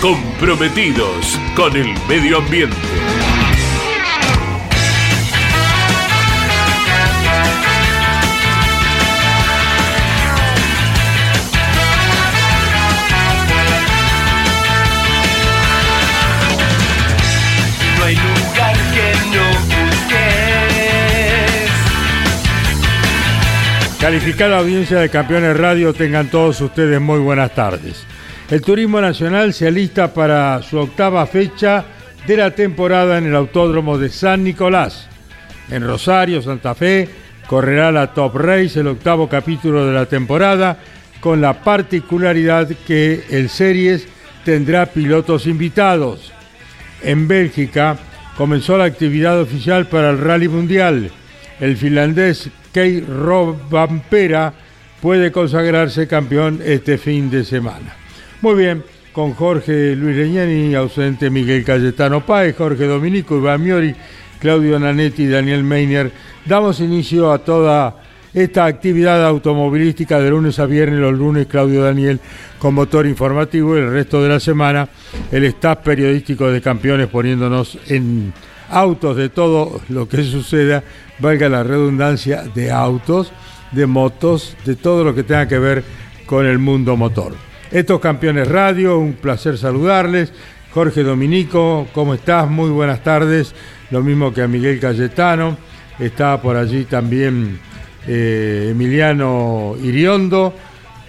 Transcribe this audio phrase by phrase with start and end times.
[0.00, 2.76] comprometidos con el medio ambiente.
[17.98, 20.10] No hay lugar que no busques.
[24.00, 28.06] Calificada audiencia de Campeones Radio, tengan todos ustedes muy buenas tardes.
[28.50, 31.84] El Turismo Nacional se alista para su octava fecha
[32.26, 35.06] de la temporada en el Autódromo de San Nicolás.
[35.70, 37.08] En Rosario, Santa Fe,
[37.46, 40.78] correrá la Top Race, el octavo capítulo de la temporada,
[41.20, 44.08] con la particularidad que el Series
[44.44, 46.32] tendrá pilotos invitados.
[47.04, 47.98] En Bélgica
[48.36, 51.12] comenzó la actividad oficial para el Rally Mundial.
[51.60, 53.04] El finlandés Kei
[53.70, 54.52] Vampera
[55.00, 57.99] puede consagrarse campeón este fin de semana.
[58.42, 63.94] Muy bien, con Jorge Luis Leñani, ausente Miguel Cayetano Páez, Jorge Dominico, Iván Miori,
[64.38, 66.10] Claudio Nanetti y Daniel Meiner,
[66.46, 68.02] damos inicio a toda
[68.32, 72.18] esta actividad automovilística de lunes a viernes, los lunes Claudio Daniel
[72.58, 74.88] con motor informativo y el resto de la semana
[75.30, 78.32] el staff periodístico de campeones poniéndonos en
[78.70, 80.82] autos de todo lo que suceda,
[81.18, 83.32] valga la redundancia, de autos,
[83.72, 85.84] de motos, de todo lo que tenga que ver
[86.24, 87.49] con el mundo motor.
[87.70, 90.32] Estos campeones radio, un placer saludarles.
[90.74, 92.50] Jorge Dominico, ¿cómo estás?
[92.50, 93.54] Muy buenas tardes.
[93.92, 95.56] Lo mismo que a Miguel Cayetano.
[96.00, 97.60] Está por allí también
[98.08, 100.52] eh, Emiliano Iriondo,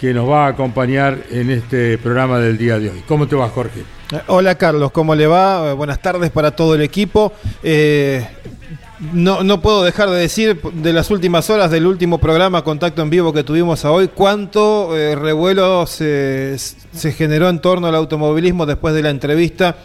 [0.00, 3.02] que nos va a acompañar en este programa del día de hoy.
[3.08, 3.80] ¿Cómo te va, Jorge?
[4.12, 5.70] Eh, Hola Carlos, ¿cómo le va?
[5.70, 7.32] Eh, Buenas tardes para todo el equipo.
[9.12, 13.10] No, no puedo dejar de decir de las últimas horas del último programa Contacto en
[13.10, 18.94] Vivo que tuvimos hoy, cuánto eh, revuelo se, se generó en torno al automovilismo después
[18.94, 19.76] de la entrevista,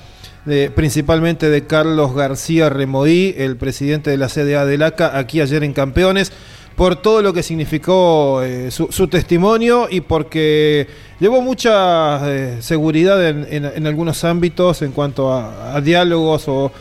[0.45, 5.63] de- principalmente de Carlos García Remoí, el presidente de la CDA del ACA, aquí ayer
[5.63, 6.31] en Campeones
[6.75, 10.85] por todo lo que significó eh, su, su testimonio y porque
[11.19, 16.71] llevó mucha eh, seguridad en, en- algunos ámbitos en cuanto a diálogos o,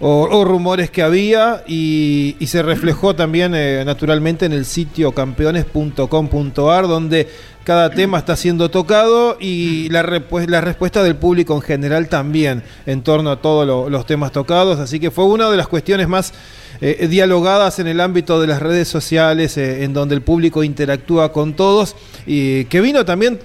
[0.00, 7.28] o- rumores que había y, se reflejó también eh, naturalmente en el sitio campeones.com.ar donde
[7.64, 13.30] cada tema está siendo tocado y la, respuesta del público en general también en torno
[13.32, 14.78] a todos lo- los temas tocados.
[14.78, 16.32] Así que fue una de las cuestiones más
[16.80, 21.32] eh, dialogadas en el ámbito de las redes sociales, eh, en donde el público interactúa
[21.32, 21.96] con todos
[22.26, 23.40] y que vino también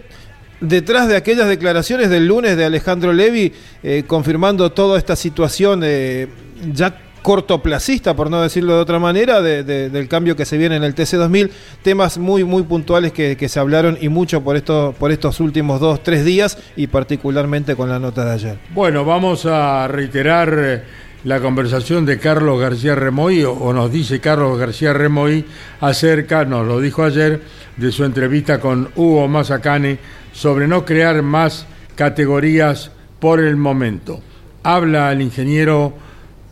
[0.61, 3.51] detrás de aquellas declaraciones del lunes de Alejandro Levi
[3.83, 6.27] eh, confirmando toda esta situación eh,
[6.73, 10.75] ya cortoplacista, por no decirlo de otra manera, de- de- del cambio que se viene
[10.75, 11.49] en el TC2000,
[11.83, 15.79] temas muy muy puntuales que, que se hablaron y mucho por, esto, por estos últimos
[15.79, 18.57] dos, tres días y particularmente con la nota de ayer.
[18.73, 20.83] Bueno, vamos a reiterar eh,
[21.23, 25.45] la conversación de Carlos García Remoy, o, nos dice Carlos García Remoy,
[25.79, 27.41] acerca, nos lo dijo ayer,
[27.77, 29.99] de su entrevista con Hugo Mazacane
[30.33, 34.21] sobre no crear más categorías por el momento.
[34.63, 35.93] Habla el ingeniero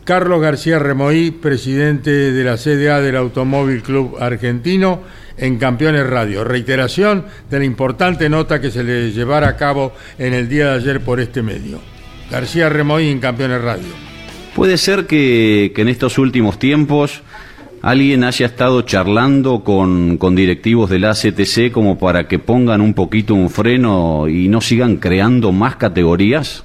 [0.04, 5.00] Carlos García Remoí, presidente de la CDA del Automóvil Club Argentino,
[5.36, 6.44] en Campeones Radio.
[6.44, 10.76] Reiteración de la importante nota que se le llevara a cabo en el día de
[10.76, 11.80] ayer por este medio.
[12.30, 14.09] García Remoí en Campeones Radio.
[14.54, 17.22] Puede ser que, que en estos últimos tiempos
[17.82, 22.94] alguien haya estado charlando con, con directivos de la ACTC como para que pongan un
[22.94, 26.64] poquito un freno y no sigan creando más categorías.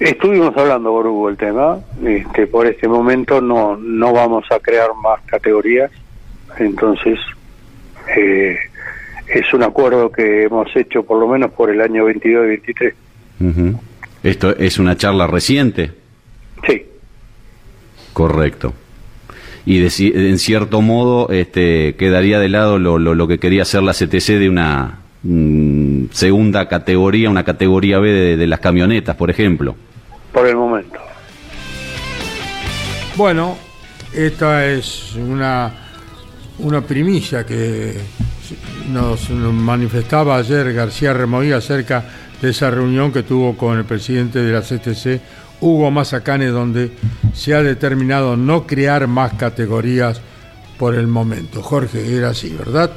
[0.00, 4.88] Estuvimos hablando por Hugo el tema, este, por este momento no, no vamos a crear
[5.02, 5.90] más categorías,
[6.58, 7.18] entonces
[8.16, 8.58] eh,
[9.28, 12.94] es un acuerdo que hemos hecho por lo menos por el año 22 y 23.
[13.40, 13.80] Ujú.
[14.24, 15.92] Esto es una charla reciente,
[16.66, 16.82] Sí,
[18.12, 18.72] correcto.
[19.66, 19.90] Y de
[20.30, 24.38] en cierto modo este, quedaría de lado lo, lo- lo que quería hacer la CTC
[24.38, 29.76] de una mm, segunda categoría, una categoría B de, de las camionetas, por ejemplo.
[30.32, 30.98] por el momento.
[33.16, 33.56] Bueno,
[34.12, 35.70] esta es una,
[36.58, 37.94] una primicia que
[38.90, 42.04] nos, manifestaba ayer García Remoí acerca
[42.44, 45.20] de esa reunión que tuvo con el presidente de la CTC,
[45.60, 46.90] Hugo Mazacane, donde
[47.32, 50.20] se ha determinado no crear más categorías
[50.78, 51.62] por el momento.
[51.62, 52.90] Jorge, era así, ¿verdad?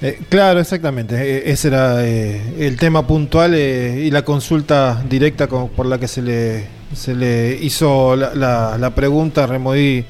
[0.00, 1.16] Eh, claro, exactamente.
[1.16, 6.08] Eh, ese era eh, el tema puntual eh, y la consulta directa por la que
[6.08, 6.64] se le,
[6.94, 9.46] se le hizo la, la- pregunta.
[9.46, 10.04] Remodí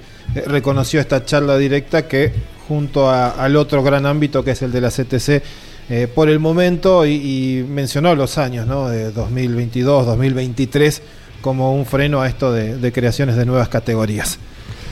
[0.46, 2.32] reconoció esta charla directa que
[2.68, 5.42] junto al otro gran ámbito que es el de la CTC
[5.90, 7.12] eh, por el momento y,
[7.60, 8.88] y mencionó los años ¿no?
[8.88, 11.02] de 2022, 2023
[11.40, 14.38] como un freno a esto de, de creaciones de nuevas categorías.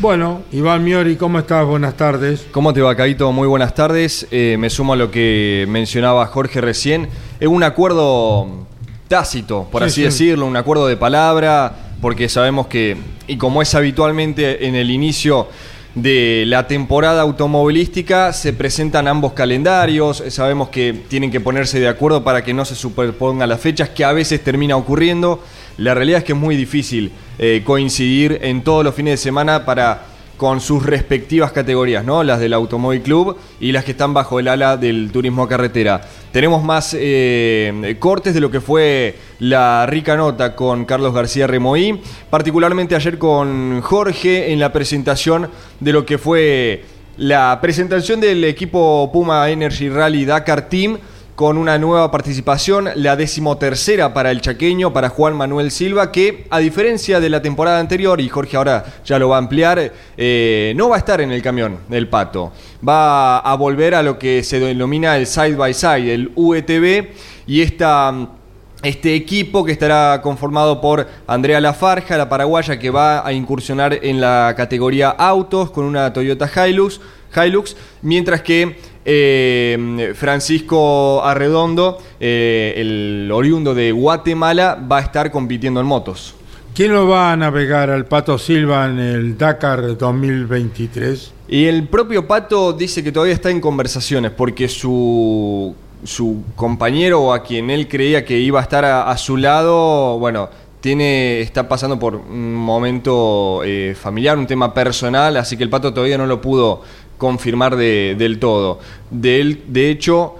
[0.00, 1.64] Bueno, Iván Miori, ¿cómo estás?
[1.66, 2.44] Buenas tardes.
[2.50, 3.30] ¿Cómo te va, Caito?
[3.32, 4.26] Muy buenas tardes.
[4.30, 7.08] Eh, me sumo a lo que mencionaba Jorge recién.
[7.38, 8.66] Es un acuerdo
[9.08, 10.02] tácito, por Sí, así sí.
[10.26, 12.96] decirlo, un acuerdo de palabra, porque sabemos que,
[13.28, 15.46] y como es habitualmente en el inicio
[15.94, 22.24] de la temporada automovilística, se presentan ambos calendarios, sabemos que tienen que ponerse de acuerdo
[22.24, 25.42] para que no se superpongan las fechas, que a veces termina ocurriendo.
[25.76, 29.64] La realidad es que es muy difícil eh, coincidir en todos los fines de semana
[29.66, 30.11] para
[30.42, 32.24] con sus respectivas categorías, ¿no?
[32.24, 36.00] Las del Automóvil Club y las que están bajo el ala del turismo a carretera.
[36.32, 42.00] Tenemos más eh, cortes de lo que fue la rica nota con Carlos García Remoí,
[42.28, 45.48] particularmente ayer con Jorge en la presentación
[45.78, 46.86] de lo que fue
[47.18, 50.98] la presentación del equipo Puma Energy Rally Dakar Team
[51.34, 56.58] con una nueva participación, la decimotercera para el chaqueño, para Juan Manuel Silva, que a
[56.58, 60.90] diferencia de la temporada anterior, y Jorge ahora ya lo va a ampliar, eh, no
[60.90, 62.52] va a estar en el camión del pato.
[62.86, 67.08] Va a volver a lo que se denomina el side by side, el UETB,
[67.46, 73.98] y este equipo que estará conformado por Andrea Lafarja, la paraguaya, que va a incursionar
[74.02, 77.00] en la categoría autos con una Toyota Hilux,
[77.34, 85.80] Hilux mientras que eh, Francisco Arredondo, eh, el oriundo de Guatemala, va a estar compitiendo
[85.80, 86.34] en motos.
[86.74, 91.32] ¿Quién lo va a navegar al Pato Silva en el Dakar 2023?
[91.48, 97.32] Y el propio Pato dice que todavía está en conversaciones porque su, su compañero o
[97.34, 100.48] a quien él creía que iba a estar a, a su lado, bueno,
[100.82, 105.94] tiene, está pasando por un momento eh, familiar, un tema personal, así que el Pato
[105.94, 106.82] todavía no lo pudo
[107.26, 108.80] confirmar de- del todo.
[109.12, 110.34] De hecho,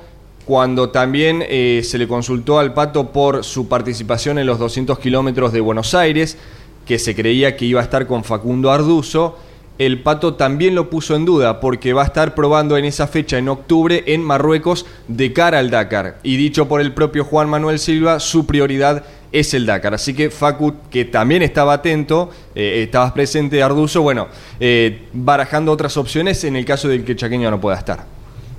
[0.45, 5.53] cuando también eh, se le consultó al Pato por su participación en los 200 kilómetros
[5.53, 6.37] de Buenos Aires,
[6.85, 9.39] que se creía que iba a estar con Facundo Arduzo,
[9.79, 13.39] el Pato también lo puso en duda porque va a estar probando en esa fecha,
[13.39, 16.19] en octubre, en Marruecos, de cara al Dakar.
[16.25, 19.95] Y dicho por el propio Juan Manuel Silva, su prioridad es el Dakar.
[19.95, 24.29] Así que Facu, que también estaba atento, eh, estabas presente, Arduzo, bueno,
[24.61, 28.05] eh, barajando otras opciones en el caso del que Chaqueño no pueda estar.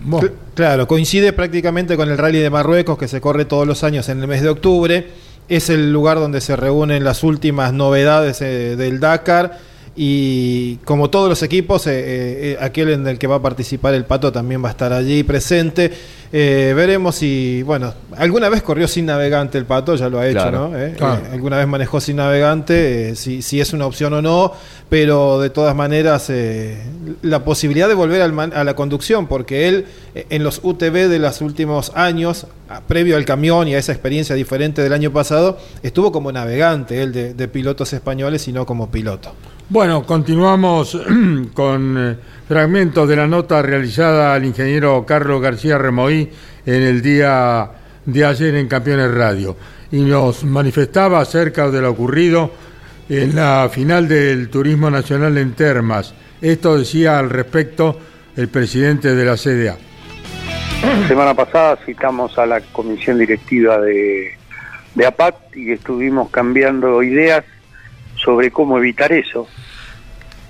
[0.02, 4.10] Bueno, Claro, coincide prácticamente con el Rally de Marruecos que se corre todos los años
[4.10, 5.08] en el mes de octubre.
[5.50, 9.60] Es el lugar donde se reúnen las últimas novedades eh, del Dakar
[9.96, 11.92] y como todos los equipos, eh,
[12.54, 15.22] eh, aquel en el que va a participar el Pato también va a estar allí
[15.24, 15.92] presente.
[16.36, 20.40] Eh, veremos si, bueno, alguna vez corrió sin navegante el Pato, ya lo ha hecho,
[20.40, 20.70] Claro.
[20.70, 20.78] ¿no?
[20.80, 21.22] Eh, Claro.
[21.26, 24.52] eh, alguna vez manejó sin navegante, eh, si, si es una opción o no,
[24.90, 26.82] pero de todas maneras eh,
[27.22, 29.86] la posibilidad de volver al man- a la conducción, porque él
[30.16, 33.92] eh, en los UTV de los últimos años, a- previo al camión y a esa
[33.92, 38.66] experiencia diferente del año pasado, estuvo como navegante, él de, de pilotos españoles y no
[38.66, 39.36] como piloto.
[39.74, 40.96] Bueno, continuamos
[41.56, 42.16] con eh,
[42.48, 46.30] fragmentos de la nota realizada al ingeniero Carlos García Remoí
[46.64, 47.72] en el día
[48.06, 49.58] de ayer en Campeones Radio
[49.92, 52.52] y nos manifestaba acerca de lo ocurrido
[53.10, 56.14] en la final del Turismo Nacional en Termas.
[56.40, 57.98] Esto decía al respecto
[58.38, 59.76] el presidente de la CDA.
[61.08, 64.38] Semana pasada citamos a la comisión directiva de,
[64.94, 67.44] de APAT y estuvimos cambiando ideas
[68.24, 69.48] sobre cómo evitar eso.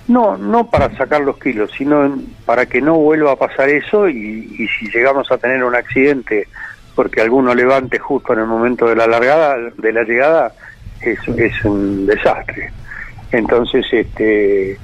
[0.07, 4.67] No, no para sacar los kilos, sino para que no vuelva a pasar eso y,
[4.77, 6.47] si llegamos a tener un accidente
[6.93, 10.53] porque alguno levante justo en el momento de la largada, de la llegada,
[11.01, 12.71] es, es un desastre.
[13.31, 14.77] Entonces, este,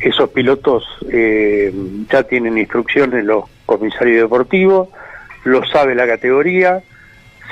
[0.00, 1.72] esos pilotos eh,
[2.10, 4.88] ya tienen instrucciones los comisarios deportivos,
[5.44, 6.82] lo sabe la categoría,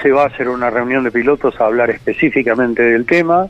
[0.03, 3.49] se va a hacer una reunión de pilotos a hablar específicamente del tema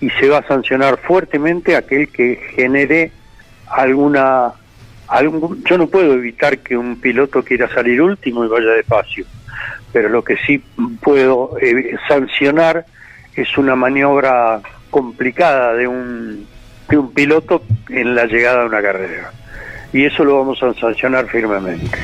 [0.00, 3.12] y se va a sancionar fuertemente aquel que genere
[3.68, 4.52] alguna
[5.08, 9.24] algún, yo no puedo evitar que un piloto quiera salir último y vaya despacio
[9.92, 10.62] pero lo que sí
[11.00, 12.84] puedo eh, sancionar
[13.34, 14.60] es una maniobra
[14.90, 16.46] complicada de un
[16.88, 19.32] de un piloto en la llegada de una carrera
[19.92, 21.98] y eso lo vamos a sancionar firmemente.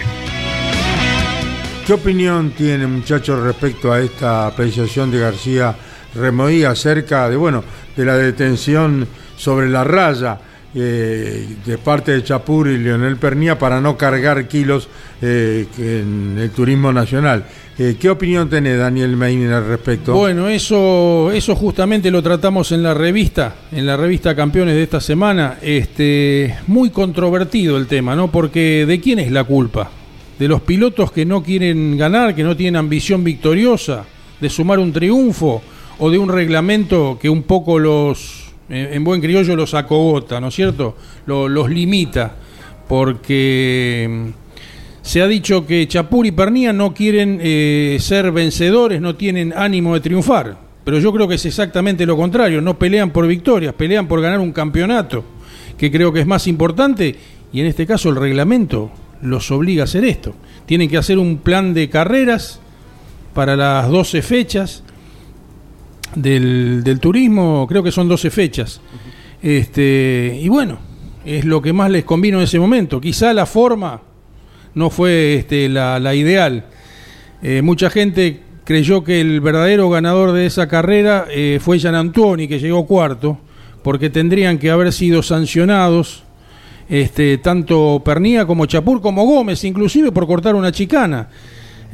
[1.86, 5.74] ¿Qué opinión tiene, muchachos, respecto a esta apreciación de García
[6.14, 7.64] Remoí acerca de, bueno,
[7.96, 9.06] de la detención
[9.36, 10.38] sobre la raya
[10.74, 14.88] eh, de parte de Chapur y Leonel Pernía para no cargar kilos
[15.20, 17.44] eh, en el turismo nacional?
[17.78, 20.14] Eh, ¿Qué opinión tiene Daniel Meiner al respecto?
[20.14, 25.00] Bueno, eso, eso justamente lo tratamos en la revista, en la revista Campeones de esta
[25.00, 25.58] semana.
[25.60, 28.30] Este, muy controvertido el tema, ¿no?
[28.30, 29.90] Porque ¿de quién es la culpa?
[30.42, 34.04] de los pilotos que no quieren ganar, que no tienen ambición victoriosa,
[34.40, 35.62] de sumar un triunfo
[36.04, 40.54] o de un reglamento que un poco los, en buen criollo, los acogota, ¿no es
[40.56, 40.96] cierto?
[41.26, 42.34] los limita,
[42.88, 49.14] porque mm, se ha dicho que Chapur y Pernía no quieren eh, ser vencedores, no
[49.14, 53.28] tienen ánimo de triunfar, pero yo creo que es exactamente lo contrario, no pelean por
[53.28, 55.22] victorias, pelean por ganar un campeonato,
[55.78, 57.14] que creo que es más importante,
[57.52, 58.90] y en este caso el reglamento
[59.20, 60.34] los obliga a hacer esto.
[60.66, 62.58] Tienen que hacer un plan de carreras
[63.34, 64.82] para las 12 fechas
[66.14, 68.80] del, turismo, creo que son 12 fechas.
[69.42, 70.78] Este, y bueno,
[71.24, 73.00] es lo que más les convino en ese momento.
[73.00, 74.00] Quizá la forma
[74.74, 76.66] no fue este, la, ideal.
[77.42, 82.46] Eh, mucha gente creyó que el verdadero ganador de esa carrera eh, fue Gian Antoni,
[82.48, 83.38] que llegó cuarto,
[83.82, 86.24] porque tendrían que haber sido sancionados
[86.88, 91.28] este, tanto Pernía como Chapur como Gómez, inclusive por cortar una chicana.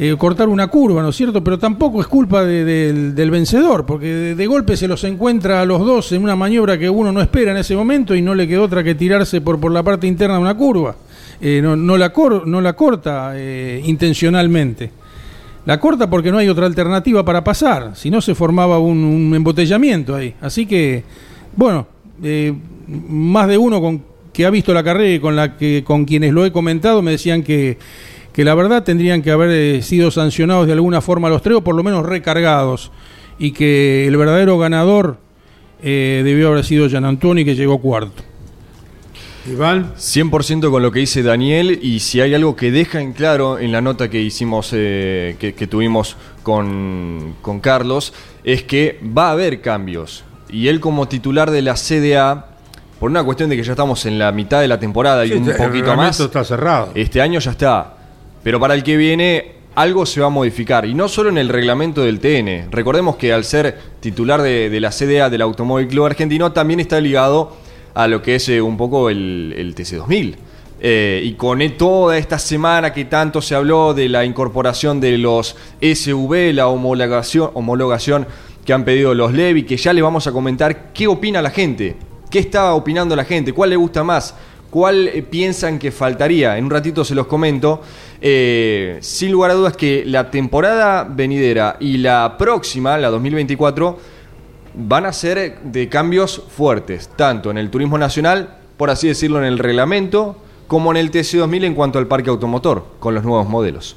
[0.01, 1.43] Eh, cortar una curva, ¿no es cierto?
[1.43, 6.13] Pero tampoco es culpa del vencedor, porque de, golpe se los encuentra a los dos
[6.13, 8.85] en una maniobra que uno no espera en ese momento y no le quedó otra
[8.85, 10.95] que tirarse por, por la parte interna de una curva.
[11.41, 12.13] Eh, no, no, la
[12.47, 14.93] no la corta eh, intencionalmente.
[15.67, 19.35] La corta porque no hay otra alternativa para pasar, si no se formaba un, un
[19.35, 20.33] embotellamiento ahí.
[20.41, 21.03] Así que,
[21.57, 21.89] bueno,
[23.09, 24.03] más de uno con
[24.33, 27.11] que ha visto la carrera y con, la que, con quienes lo he comentado me
[27.11, 27.77] decían que,
[28.39, 31.65] que la verdad tendrían que haber eh, sido sancionados de alguna forma los tres o
[31.65, 32.93] por lo menos recargados
[33.37, 35.19] y que el verdadero ganador
[35.83, 38.23] eh, debió haber sido Gian Antoni que llegó cuarto.
[39.45, 39.93] Iván.
[39.97, 43.73] 100% con lo que dice Daniel y si hay algo que deja en claro en
[43.73, 48.15] la nota que hicimos, eh, que, que, tuvimos con, con Carlos,
[48.45, 50.23] es que va a haber cambios.
[50.49, 52.51] Y él como titular de la CDA
[53.01, 55.45] por una cuestión de que ya estamos en la mitad de la temporada y un
[55.45, 56.21] poquito más.
[56.21, 56.93] está cerrado.
[56.95, 57.98] Este año ya está.
[58.43, 60.87] Pero para el que viene, algo se va a modificar.
[60.87, 62.71] Y no solo en el reglamento del TN.
[62.71, 67.57] Recordemos que al ser titular de, la CDA del Automóvil Club Argentino, también está ligado
[67.95, 70.37] a lo que es eh, un poco el, TC2000.
[70.81, 75.57] Eh, y con toda esta semana que tanto se habló de la incorporación de los
[75.81, 78.27] SV, la homologación,
[78.65, 81.97] que han pedido los Levi, que ya le vamos a comentar qué opina la gente
[82.31, 83.55] ¿Qué está opinando la gente?
[83.55, 84.35] ¿Cuál le gusta más?
[84.69, 86.59] ¿Cuál eh, piensan que faltaría?
[86.59, 87.81] En un ratito se los comento.
[88.21, 93.99] Eh, sin lugar a dudas que la temporada venidera y la próxima, la 2024,
[94.75, 99.45] van a ser de cambios fuertes, tanto en el turismo nacional, por así decirlo, en
[99.45, 103.97] el reglamento, como en el TC2000 en cuanto al parque automotor, con los nuevos modelos.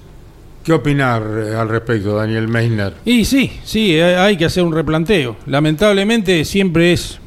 [0.63, 2.93] ¿Qué opinar eh, al respecto, Daniel Meissner?
[3.03, 5.35] Y sí, sí, hay que hacer un replanteo.
[5.47, 7.19] Lamentablemente siempre es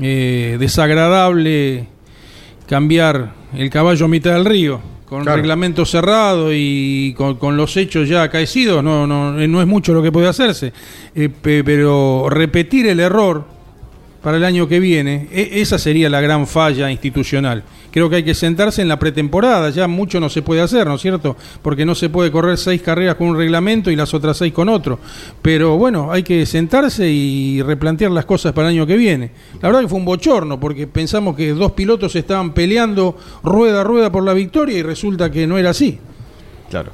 [0.00, 1.86] eh, desagradable
[2.66, 4.80] cambiar el caballo a mitad del río
[5.10, 10.04] con reglamento cerrado y con, los hechos ya acaecidos, no, no, no es mucho lo
[10.04, 10.72] que puede hacerse.
[11.16, 13.44] Eh, pero repetir el error
[14.22, 18.22] para el año que viene, e, esa sería la gran falla institucional creo que hay
[18.24, 21.36] que sentarse en la pretemporada, ya mucho no se puede hacer, ¿no es cierto?
[21.62, 24.68] Porque no se puede correr seis carreras con un reglamento y las otras seis con
[24.68, 24.98] otro.
[25.42, 29.30] Pero bueno, hay que sentarse y replantear las cosas para el año que viene.
[29.60, 33.84] La verdad que fue un bochorno, porque pensamos que dos pilotos estaban peleando rueda a
[33.84, 35.98] rueda por la victoria y resulta que no era así.
[36.70, 36.92] Claro.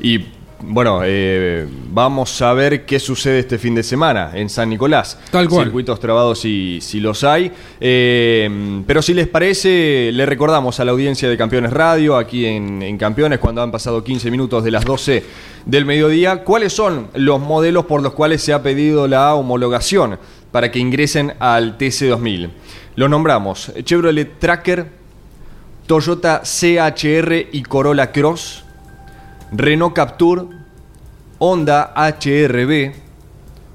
[0.00, 5.18] Y bueno, eh, vamos a ver qué sucede este fin de semana en San Nicolás.
[5.30, 5.66] Tal cual.
[5.66, 7.52] Circuitos trabados si, si los hay.
[7.80, 12.82] Eh, pero si les parece, le recordamos a la audiencia de Campeones Radio, aquí en,
[12.82, 15.22] en, Campeones, cuando han pasado 15 minutos de las 12
[15.64, 20.18] del mediodía, cuáles son los modelos por los cuales se ha pedido la homologación
[20.50, 22.50] para que ingresen al TC2000.
[22.96, 24.88] Los nombramos Chevrolet Tracker,
[25.86, 28.64] Toyota CHR y Corolla Cross.
[29.52, 30.48] Renault Captur,
[31.38, 32.92] Honda HRB,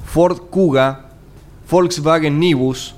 [0.06, 1.10] Ford Kuga,
[1.70, 2.96] Volkswagen Nibus,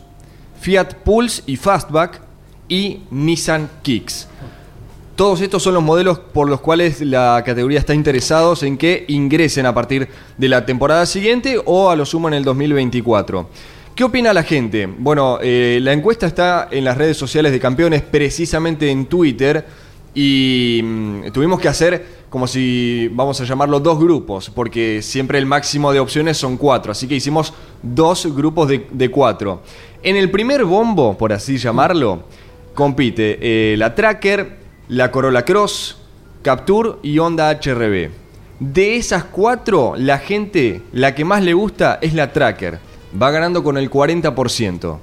[0.59, 2.21] Fiat Pulse y Fastback
[2.67, 4.27] y Nissan Kicks.
[5.15, 9.65] Todos estos son los modelos por los cuales la categoría está interesados en que ingresen
[9.65, 13.47] a partir de la temporada siguiente o a lo sumo en el 2024.
[13.95, 14.87] ¿Qué opina la gente?
[14.87, 19.65] Bueno, eh, la encuesta está en las redes sociales de campeones, precisamente en Twitter,
[20.13, 25.45] y mm, tuvimos que hacer como si, vamos a llamarlo, dos grupos, porque siempre el
[25.45, 29.61] máximo de opciones son cuatro, así que hicimos dos grupos de, cuatro.
[30.03, 32.23] En el primer bombo, por así llamarlo,
[32.73, 34.57] compite eh, la Tracker,
[34.89, 35.95] la Corolla Cross,
[36.41, 38.09] Capture y Honda HRB.
[38.59, 42.79] De esas cuatro, la gente, la que más le gusta es la Tracker.
[43.15, 44.97] Va ganando con el 40%.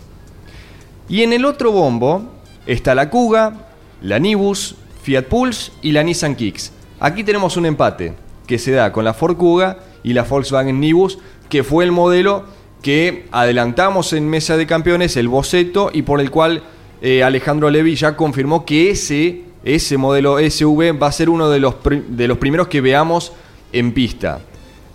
[1.09, 2.25] Y en el otro bombo
[2.67, 3.69] está la Kuga,
[4.03, 6.73] la Nibus, Fiat Pulse y la Nissan Kicks.
[7.05, 8.15] Aquí tenemos un empate
[8.47, 11.19] que se da con la Ford Kuga y la Volkswagen Nibus,
[11.49, 12.45] que fue el modelo
[12.81, 16.63] que adelantamos en Mesa de Campeones, el boceto, y por el cual
[17.01, 21.59] eh, Alejandro Levi ya confirmó que ese, ese modelo SV va a ser uno de
[21.59, 23.33] los, de los primeros que veamos
[23.73, 24.39] en pista.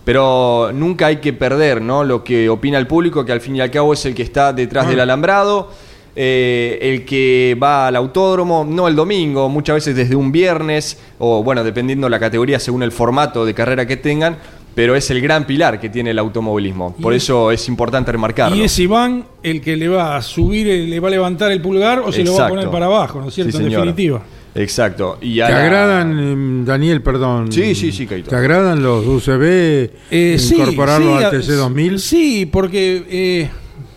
[0.06, 2.04] Pero nunca hay que perder ¿no?
[2.04, 4.54] lo que opina el público, que al fin y al cabo es el que está
[4.54, 5.72] detrás del alambrado,
[6.20, 11.44] eh, el que va al autódromo, no el domingo, muchas veces desde un viernes, o
[11.44, 14.36] bueno, dependiendo la categoría según el formato de carrera que tengan,
[14.74, 16.96] pero es el gran pilar que tiene el automovilismo.
[17.00, 18.56] Por eso es importante remarcarlo.
[18.56, 21.62] Y es Iván el que le va a subir, el- le va a levantar el
[21.62, 23.56] pulgar o se lo va a poner para abajo, ¿no es cierto?
[23.56, 24.20] Sí, en definitiva.
[24.56, 25.18] Exacto.
[25.20, 27.52] Y ¿Te agradan, em, Daniel, perdón?
[27.52, 28.30] Sí, sí, sí, Caito.
[28.30, 29.90] ¿Te agradan los UCB?
[30.10, 31.98] Eh, sí, sí, al TC2000?
[31.98, 33.48] Sí, porque, eh,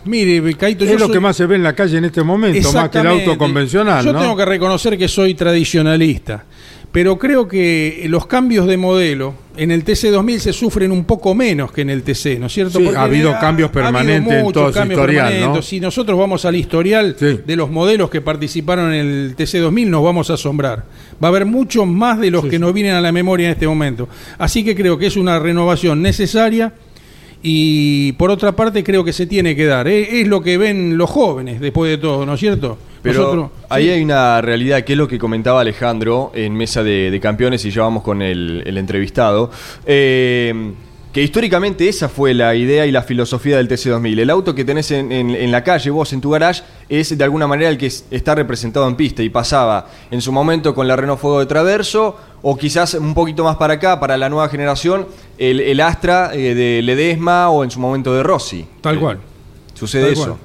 [0.04, 2.72] mire, Caito, es lo soy- que más se ve en la calle en este momento,
[2.72, 4.20] más que el auto convencional, Yo ¿no?
[4.20, 6.44] tengo que reconocer que soy tradicionalista,
[6.90, 11.72] pero creo que los cambios de modelo en el TC2000 se sufren un poco menos
[11.72, 12.78] que en el TC, ¿no es cierto?
[12.78, 15.62] Sí, Porque ha habido cambios permanentes en todo su historial.
[15.62, 17.40] Si nosotros vamos al historial Sí.
[17.46, 20.84] de los modelos que participaron en el TC2000, nos vamos a asombrar.
[21.22, 23.66] Va a haber muchos más de los que nos vienen a la memoria en este
[23.66, 24.08] momento.
[24.38, 26.72] Así que creo que es una renovación necesaria.
[27.42, 29.88] Y por otra parte creo que se tiene que dar.
[29.88, 30.20] ¿eh?
[30.20, 32.78] Es lo que ven los jóvenes después de todo, ¿no es cierto?
[33.02, 33.90] Pero Nosotros- ahí sí.
[33.90, 37.70] hay una realidad que es lo que comentaba Alejandro en mesa de, de campeones y
[37.72, 39.50] ya vamos con el, el entrevistado.
[39.86, 40.72] eh,
[41.12, 44.18] que históricamente esa fue la idea y la filosofía del TC2000.
[44.20, 47.22] El auto que tenés en, en- en la calle, vos en tu garage, es de
[47.22, 50.88] alguna manera el que es- está representado en pista y pasaba en su momento con
[50.88, 54.48] la Renault Fuego de Traverso o quizás un poquito más para acá, para la nueva
[54.48, 58.64] generación, el, el Astra eh, de Ledesma o en su momento de Rossi.
[58.80, 59.18] Tal Eh, cual.
[59.74, 60.24] Sucede Tal eso.
[60.24, 60.36] cual.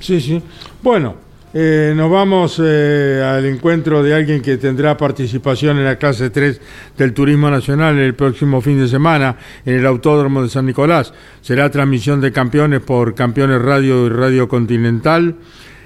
[0.00, 0.42] Sí, sí.
[0.82, 1.14] Bueno,
[1.56, 6.60] eh, nos vamos eh, al encuentro de alguien que tendrá participación en la clase 3
[6.98, 11.14] del Turismo Nacional el próximo fin de semana en el Autódromo de San Nicolás.
[11.42, 15.36] Será transmisión de campeones por Campeones Radio y Radio Continental.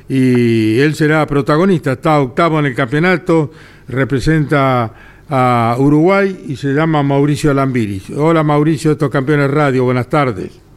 [0.09, 3.51] Y él será protagonista, está octavo en el campeonato,
[3.89, 4.91] representa
[5.29, 8.09] a Uruguay y se llama Mauricio Lambiris.
[8.17, 10.68] Hola Mauricio, estos campeones radio, buenas tardes.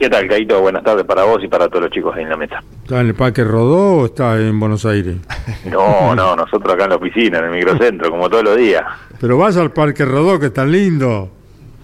[0.00, 0.62] ¿Qué tal, Caito?
[0.62, 2.62] Buenas tardes para vos y para todos los chicos ahí en la mesa.
[2.82, 5.16] ¿Está en el Parque Rodó o está en Buenos Aires?
[5.70, 8.82] No, no, nosotros acá en la oficina, en el microcentro, como todos los días.
[9.20, 11.28] Pero vas al Parque Rodó, que es tan lindo.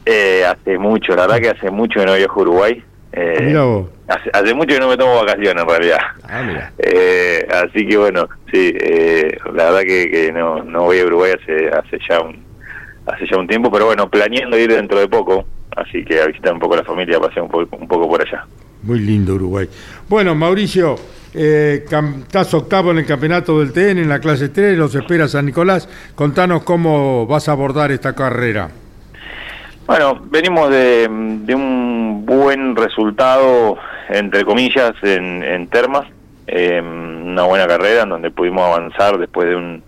[0.06, 2.82] Eh, hace mucho, la verdad que hace mucho que no viajo a Uruguay.
[3.12, 3.88] Eh, Mira vos.
[4.08, 5.98] hace, hace mucho que no me tomo vacaciones en realidad.
[6.22, 6.72] Ah, mira.
[6.78, 11.32] Eh, así que bueno, sí, eh, la verdad que, que no, no voy a Uruguay
[11.32, 12.44] hace, hace ya un
[13.06, 15.44] hace ya un tiempo, pero bueno, planeando ir dentro de poco,
[15.76, 18.44] así que a visitar un poco la familia, pasé un, poco un poco por allá.
[18.82, 19.68] Muy lindo Uruguay.
[20.08, 20.96] Bueno, Mauricio,
[21.34, 25.46] eh, estás octavo en el campeonato del TN, en la clase 3, los espera San
[25.46, 25.88] Nicolás.
[26.14, 28.70] Contanos cómo vas a abordar esta carrera.
[29.86, 31.08] Bueno, venimos de,
[31.44, 33.76] de un buen resultado,
[34.08, 36.06] entre comillas, en, en Termas,
[36.48, 39.82] eh, una buena carrera en donde pudimos avanzar después de, un,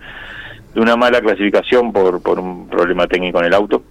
[0.74, 3.83] de una mala clasificación por, por un problema técnico en el auto.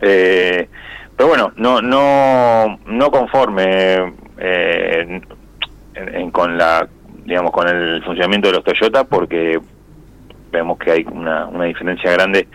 [0.00, 0.68] Eh,
[1.16, 5.20] pero bueno, no, no, no conforme eh,
[5.94, 6.88] en- con la,
[7.24, 9.60] digamos, con el funcionamiento de los Toyota, porque
[10.50, 12.48] vemos que hay una, una diferencia grande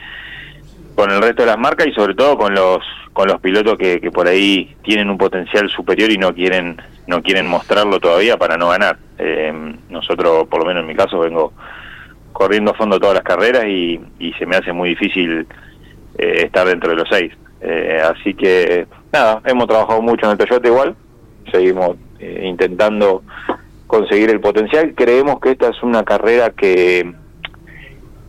[0.95, 2.79] con el resto de las marcas y sobre todo con los
[3.13, 7.21] con los pilotos que, que por ahí tienen un potencial superior y no quieren no
[7.23, 8.97] quieren mostrarlo todavía para no ganar.
[9.17, 9.51] Eh,
[9.89, 11.53] nosotros por lo menos en mi caso vengo
[12.33, 15.47] corriendo a fondo todas las carreras y, y se me hace muy difícil
[16.19, 20.37] eh, estar dentro de los seis Eh, así que nada hemos trabajado mucho en el
[20.37, 20.95] Toyota igual
[21.51, 23.23] seguimos eh, intentando
[23.87, 27.13] conseguir el potencial creemos que esta es una carrera que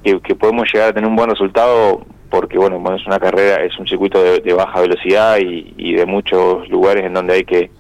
[0.03, 3.87] que, podemos llegar a tener un buen resultado porque bueno, es una carrera, es un
[3.87, 7.71] circuito de, de baja velocidad y, y de muchos lugares en donde hay que,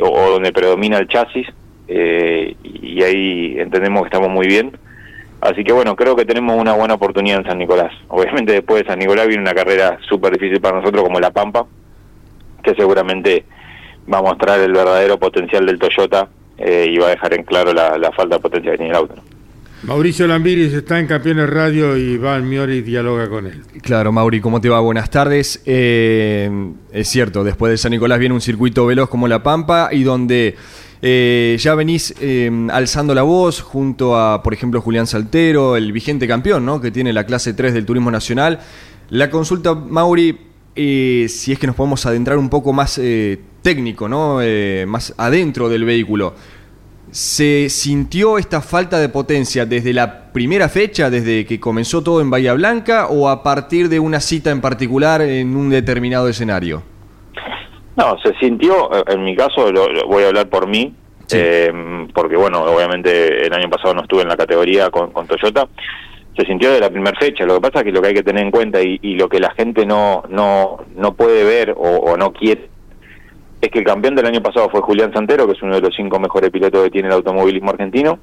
[0.00, 1.46] o, o donde predomina el chasis,
[1.88, 4.76] eh, y ahí entendemos que estamos muy bien.
[5.40, 7.92] Así que bueno, creo que tenemos una buena oportunidad en San Nicolás.
[8.08, 11.66] Obviamente después de San Nicolás viene una carrera súper difícil para nosotros como La Pampa,
[12.62, 13.44] que seguramente
[14.12, 17.72] va a mostrar el verdadero potencial del Toyota eh, y va a dejar en claro
[17.72, 19.14] la, la falta de potencia que tiene el auto.
[19.16, 19.36] ¿no?
[19.82, 23.62] Mauricio Lambiris está en Campeones Radio y Iván Miori dialoga con él.
[23.82, 24.80] Claro, Mauri, ¿cómo te va?
[24.80, 25.62] Buenas tardes.
[25.66, 26.50] Eh,
[26.92, 30.56] es cierto, después de San Nicolás viene un circuito veloz como La Pampa y donde
[31.02, 36.26] eh, ya venís eh, alzando la voz junto a, por ejemplo, Julián Saltero, el vigente
[36.26, 36.80] campeón, ¿no?
[36.80, 38.60] Que tiene la clase 3 del Turismo Nacional.
[39.10, 40.38] La consulta, Mauri,
[40.74, 44.40] eh, si es que nos podemos adentrar un poco más eh, técnico, ¿no?
[44.86, 46.34] Más adentro del vehículo.
[47.10, 52.30] ¿Se sintió esta falta de potencia desde la primera fecha, desde que comenzó todo en
[52.30, 56.95] Bahía Blanca, o a partir de una cita en particular en un determinado escenario?
[57.96, 60.94] No, se sintió, eh, en mi caso, lo, lo voy a hablar por mí,
[61.32, 61.72] eh,
[62.14, 65.66] porque bueno, obviamente el año pasado no estuve en la categoría con, con Toyota,
[66.36, 67.46] se sintió de la primera fecha.
[67.46, 69.28] Lo que pasa es que lo que hay que tener en cuenta y, y lo
[69.28, 72.68] que la gente no, no, no puede ver o, o no quiere
[73.58, 75.96] es que el campeón del año pasado fue Julián Santero, que es uno de los
[75.96, 78.18] cinco mejores pilotos que tiene el automovilismo argentino,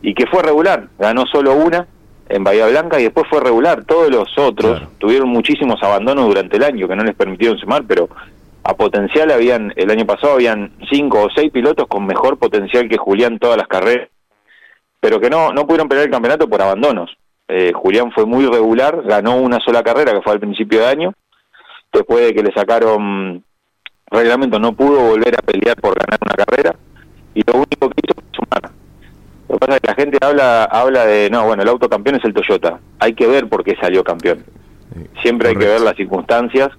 [0.00, 1.88] y que fue regular, ganó solo una
[2.28, 3.84] en Bahía Blanca y después fue regular.
[3.84, 8.08] Todos los otros tuvieron muchísimos abandonos durante el año que no les permitieron sumar, pero
[8.62, 12.98] a potencial habían, el año pasado habían cinco o seis pilotos con mejor potencial que
[12.98, 14.08] Julián todas las carreras,
[15.00, 17.16] pero que no, no pudieron pelear el campeonato por abandonos.
[17.48, 21.14] Eh, Julián fue muy regular, ganó una sola carrera que fue al principio de año,
[21.92, 23.42] después de que le sacaron
[24.10, 26.74] reglamento no pudo volver a pelear por ganar una carrera
[27.32, 28.72] y lo único que hizo fue sumar.
[29.48, 32.16] Lo que pasa es que la gente habla habla de, no, bueno, el auto campeón
[32.16, 32.80] es el Toyota.
[32.98, 34.44] Hay que ver por qué salió campeón.
[35.22, 36.70] Siempre hay que ver las circunstancias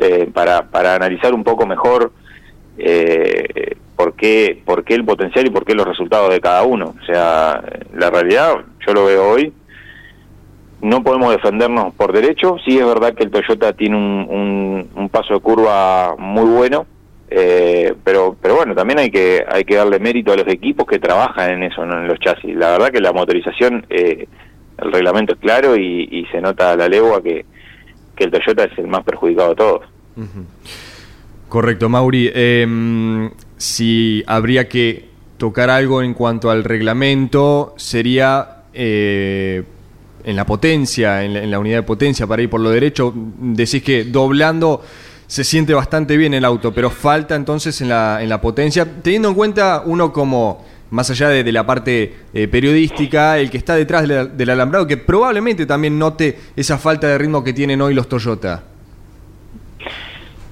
[0.00, 2.10] eh, para, para analizar un poco mejor
[2.78, 6.94] eh, por, qué, por qué el potencial y por qué los resultados de cada uno.
[6.98, 9.52] O sea, la realidad, yo lo veo hoy,
[10.80, 12.56] no podemos defendernos por derecho.
[12.64, 16.86] Sí es verdad que el Toyota tiene un, un, paso de curva muy bueno,
[17.28, 20.98] eh, pero pero bueno, también hay que hay que darle mérito a los equipos que
[20.98, 21.98] trabajan en eso, ¿no?
[21.98, 22.56] en los chasis.
[22.56, 24.26] La verdad que la motorización, eh,
[24.78, 27.44] el reglamento es claro y, y se nota a la legua que,
[28.20, 29.80] que el Toyota es el más perjudicado de todos.
[31.48, 32.30] Correcto, Mauri.
[32.34, 39.62] Eh, si habría que tocar algo en cuanto al reglamento, sería eh,
[40.22, 43.14] en la potencia, en la, en la, unidad de potencia para ir por lo derecho.
[43.14, 44.82] Decís que doblando
[45.26, 49.30] se siente bastante bien el auto, pero falta entonces en la, en la potencia, teniendo
[49.30, 54.06] en cuenta uno como, más allá de, la parte eh, periodística, el que está detrás
[54.08, 58.64] del alambrado, que probablemente también note esa falta de ritmo que tienen hoy los Toyota.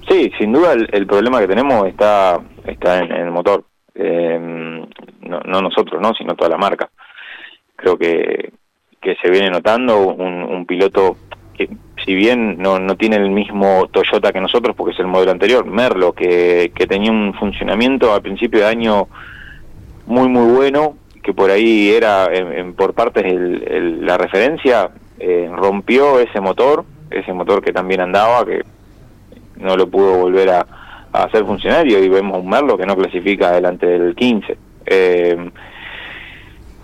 [0.08, 3.64] Sí, sin duda el, el problema que tenemos está, está en, el motor.
[3.94, 4.38] Eh,
[5.20, 6.14] no, no, nosotros, ¿no?
[6.14, 6.88] sino toda la marca.
[7.76, 8.52] Creo que,
[9.00, 11.16] que se viene notando un piloto
[11.58, 11.68] que
[12.04, 15.66] si bien no, no tiene el mismo Toyota que nosotros porque es el modelo anterior,
[15.66, 19.08] Merlo, que, que tenía un funcionamiento al principio de año
[20.08, 25.50] muy muy bueno, que por ahí era en, por partes el, el, la referencia, eh,
[25.54, 28.64] rompió ese motor, ese motor que también andaba, que
[29.56, 30.66] no lo pudo volver a,
[31.12, 34.56] hacer funcionario y vemos un Merlo que no clasifica delante del 15.
[34.86, 35.50] Eh,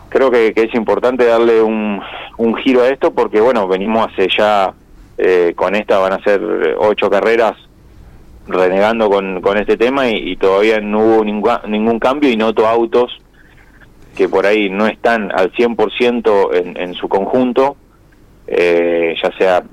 [0.08, 2.00] creo que, que, es importante darle un,
[2.38, 4.72] un, giro a esto porque, bueno, venimos hace ya,
[5.18, 6.40] eh, con esta van a ser
[6.78, 7.54] ocho carreras
[8.46, 13.20] renegando con, con este tema y, todavía no hubo ningún, ningún cambio y noto autos
[14.16, 17.76] que por ahí no están al 100% en, en su conjunto,
[18.46, 19.64] eh, ya sea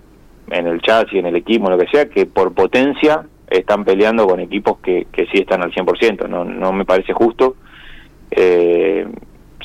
[0.49, 4.39] en el chasis, en el equipo, lo que sea, que por potencia están peleando con
[4.39, 6.27] equipos que, que sí están al 100%.
[6.27, 7.55] No, no me parece justo.
[8.31, 9.05] Eh,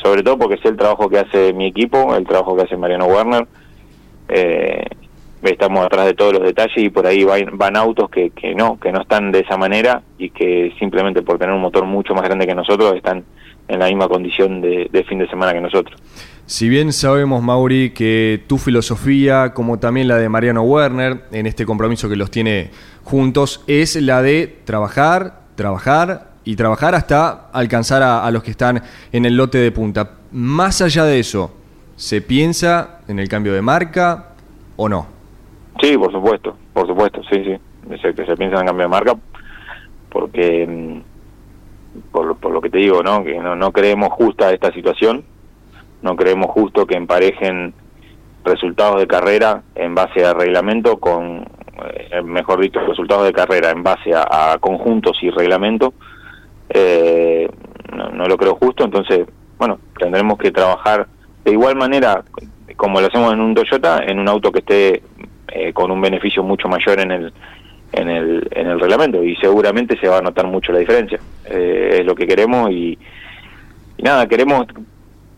[0.03, 3.07] sobre todo porque sé el trabajo que hace mi equipo, el trabajo que hace Mariano
[3.07, 3.47] Werner.
[4.29, 4.85] Eh,
[5.43, 8.79] estamos atrás de todos los detalles y por ahí van, van autos que, que no,
[8.81, 12.25] que no están de esa manera y que simplemente por tener un motor mucho más
[12.25, 13.25] grande que nosotros están
[13.69, 16.01] en la misma condición de, de fin de semana que nosotros.
[16.47, 21.67] Si bien sabemos, Mauri, que tu filosofía, como también la de Mariano Werner, en este
[21.67, 22.71] compromiso que los tiene
[23.03, 28.81] juntos, es la de trabajar, trabajar y trabajar hasta alcanzar a, a, los que están
[29.11, 30.13] en el lote de punta.
[30.31, 31.53] Más allá de eso,
[31.97, 34.29] ¿se piensa en el cambio de marca
[34.77, 35.16] o no?
[35.81, 37.57] Sí, por supuesto, por supuesto, sí, sí.
[38.03, 39.15] Se, se piensa en cambio de marca
[40.17, 41.03] porque,
[42.11, 43.23] por, por lo que te digo, ¿no?
[43.23, 45.25] que no, no creemos justa esta situación,
[46.03, 47.75] no creemos justo que emparejen
[48.45, 51.45] resultados de carrera en base a reglamento con,
[52.11, 55.93] eh, mejor dicho, resultados de carrera en base a, conjuntos y reglamento,
[56.71, 57.51] eh,
[57.93, 59.27] no, lo creo justo, entonces,
[59.59, 61.07] bueno, tendremos que trabajar
[61.45, 62.25] de igual manera
[62.77, 65.03] como lo hacemos en un Toyota, en un auto que esté
[65.57, 67.33] eh, con un beneficio mucho mayor en el,
[67.93, 71.19] en el, en el reglamento y seguramente se va a notar mucho la diferencia.
[71.49, 72.99] es lo que queremos y,
[73.99, 74.67] y nada, queremos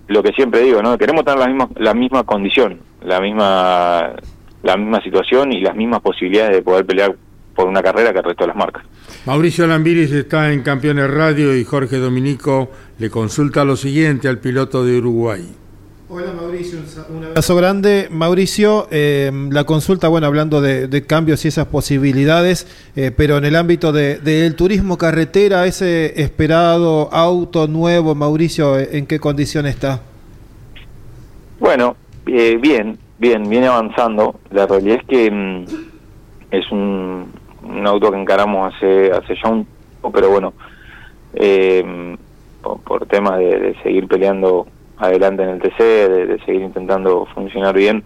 [0.09, 0.97] lo que siempre digo, ¿no?
[0.99, 4.15] Queremos tener la misma, la misma condición, la misma,
[4.63, 7.15] la misma situación y las mismas posibilidades de poder pelear
[7.55, 8.85] por una carrera que el resto de las marcas.
[9.27, 14.85] Mauricio Lambiris está en Campeones Radio y Jorge Dominico le consulta lo siguiente al piloto
[14.85, 15.45] de Uruguay.
[16.11, 16.79] Hola Mauricio,
[17.11, 18.09] un abrazo grande.
[18.11, 22.67] Mauricio, eh, la consulta, bueno, hablando de, cambios y esas posibilidades,
[22.97, 29.21] eh, pero en el ámbito del turismo carretera, ese esperado auto nuevo, Mauricio, ¿en qué
[29.21, 30.01] condición está?
[31.61, 31.95] Bueno,
[32.27, 34.41] eh, bien, bien, viene avanzando.
[34.51, 35.65] La realidad es que mm,
[36.53, 37.31] es un,
[37.85, 40.55] auto que encaramos hace, hace ya un tiempo, pero bueno,
[42.63, 44.67] por, temas de seguir peleando
[44.99, 48.05] adelante en el TC, de, seguir intentando funcionar bien.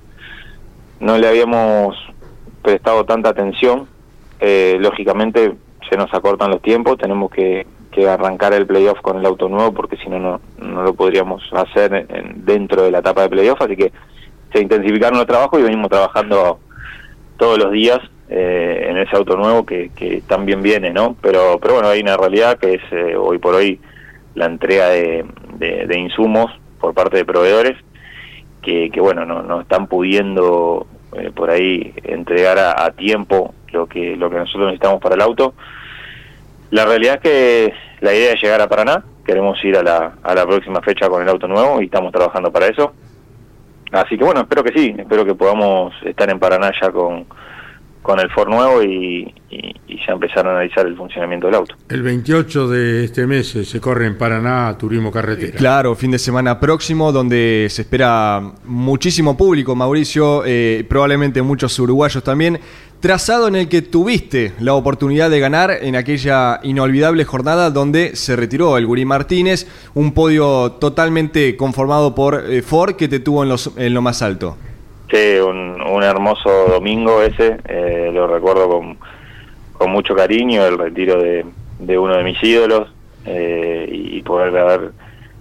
[1.00, 1.96] No le habíamos
[2.62, 3.88] prestado tanta atención,
[4.40, 5.54] eh, lógicamente
[5.88, 7.66] se nos acortan los tiempos, tenemos que,
[8.08, 12.82] arrancar el playoff con el auto nuevo porque si no, no lo podríamos hacer dentro
[12.82, 13.92] de la etapa de playoff, así que
[14.50, 16.58] se intensificaron los trabajos y venimos trabajando
[17.36, 18.00] todos los días
[18.30, 21.16] eh, en ese auto nuevo que, que también viene, ¿no?
[21.20, 23.78] Pero, pero bueno, hay una realidad que es eh, hoy por hoy
[24.34, 25.26] la entrega de,
[25.58, 26.50] de insumos
[26.82, 27.78] por parte de proveedores
[28.60, 34.16] que, que bueno, no, no están pudiendo eh, por ahí entregar a, tiempo lo que,
[34.16, 35.54] lo que nosotros necesitamos para el auto.
[36.70, 40.34] La realidad es que la idea es llegar a Paraná, queremos ir a la, a
[40.34, 42.92] la próxima fecha con el auto nuevo y estamos trabajando para eso.
[43.92, 47.26] Así que bueno, espero que sí, espero que podamos estar en Paraná ya con,
[48.02, 49.32] con el Ford nuevo y,
[50.06, 51.76] ya empezar a analizar el funcionamiento del auto.
[51.88, 55.56] El 28 de este mes se corre en Paraná Turismo Carretera.
[55.56, 62.24] Claro, fin de semana próximo donde se espera muchísimo público, Mauricio, eh, probablemente muchos uruguayos
[62.24, 62.58] también.
[62.98, 68.34] Trazado en el que tuviste la oportunidad de ganar en aquella inolvidable jornada donde se
[68.34, 73.50] retiró el Gurí Martínez, un podio totalmente conformado por eh, Ford que te tuvo en,
[73.50, 74.56] los, en lo más alto.
[75.12, 78.96] Un, hermoso domingo ese, eh, lo recuerdo con,
[79.74, 81.44] con, mucho cariño, el retiro de,
[81.98, 82.90] uno de mis ídolos
[83.26, 84.92] eh, y poder haber,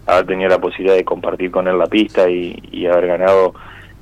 [0.05, 3.53] haber tenido la posibilidad de compartir con él la pista y, haber ganado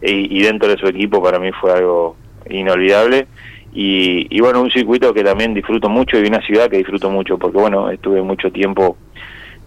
[0.02, 2.16] y, dentro de su equipo para mí fue algo
[2.50, 3.28] inolvidable.
[3.72, 7.38] Y, y, bueno, un circuito que también disfruto mucho y una ciudad que disfruto mucho
[7.38, 8.98] porque bueno, estuve mucho tiempo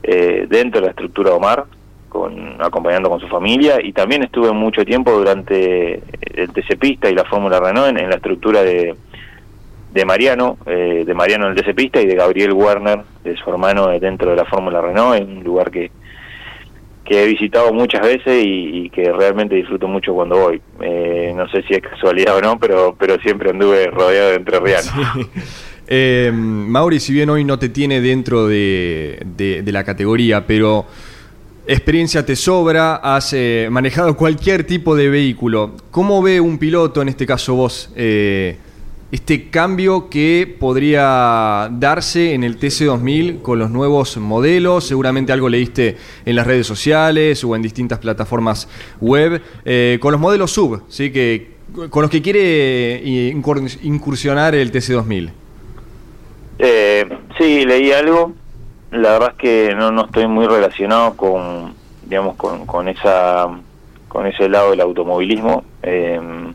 [0.03, 1.65] eh, dentro de la estructura Omar,
[2.13, 7.15] con, acompañando con su familia y también estuve mucho tiempo durante el TC Pista y
[7.15, 8.95] la Fórmula Renault en, la estructura de,
[9.95, 13.49] de Mariano, eh, de Mariano en el TC Pista y de Gabriel Werner, de su
[13.49, 15.91] hermano dentro de la Fórmula Renault, en un lugar que,
[17.03, 20.61] que he visitado muchas veces y, que realmente disfruto mucho cuando voy.
[20.83, 24.93] Eh, no sé si es casualidad o no, pero, pero siempre anduve rodeado de entrerrianos.
[25.95, 30.87] Eh, Mauri, si bien hoy no te tiene dentro de, de la categoría, pero
[31.67, 35.73] experiencia te sobra, has eh, manejado cualquier tipo de vehículo.
[35.91, 38.57] ¿Cómo ve un piloto, en este caso vos, eh,
[39.11, 44.87] este cambio que podría darse en el TC2000 con los nuevos modelos?
[44.87, 48.69] Seguramente algo leíste en las redes sociales o en distintas plataformas
[49.01, 51.13] web, eh, con los modelos sub, ¿sí?
[51.13, 51.53] que,
[51.91, 53.03] con los que quiere
[53.83, 55.31] incursionar el TC2000.
[57.39, 58.35] sí, leí algo
[58.93, 61.75] la verdad es que no, no estoy muy relacionado con,
[62.05, 63.49] digamos, con, con esa
[64.09, 65.65] con ese lado del automovilismo.
[65.83, 66.53] Em,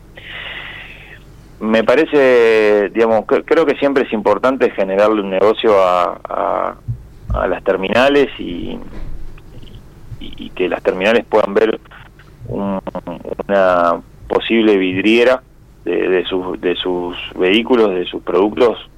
[1.58, 6.76] me parece, digamos, creo que siempre es importante generarle un negocio a,
[7.34, 8.78] a, las terminales y,
[10.20, 11.80] y, que las terminales puedan ver
[12.46, 15.42] una posible vidriera
[15.84, 18.88] de, de, sus, de sus vehículos, de sus productos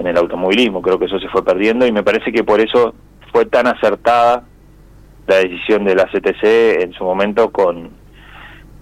[0.00, 0.80] en el automovilismo.
[0.80, 2.94] Creo que eso se fue perdiendo y me parece que por eso
[3.32, 4.44] fue tan acertada
[5.26, 7.90] la decisión de la CTC en su momento con,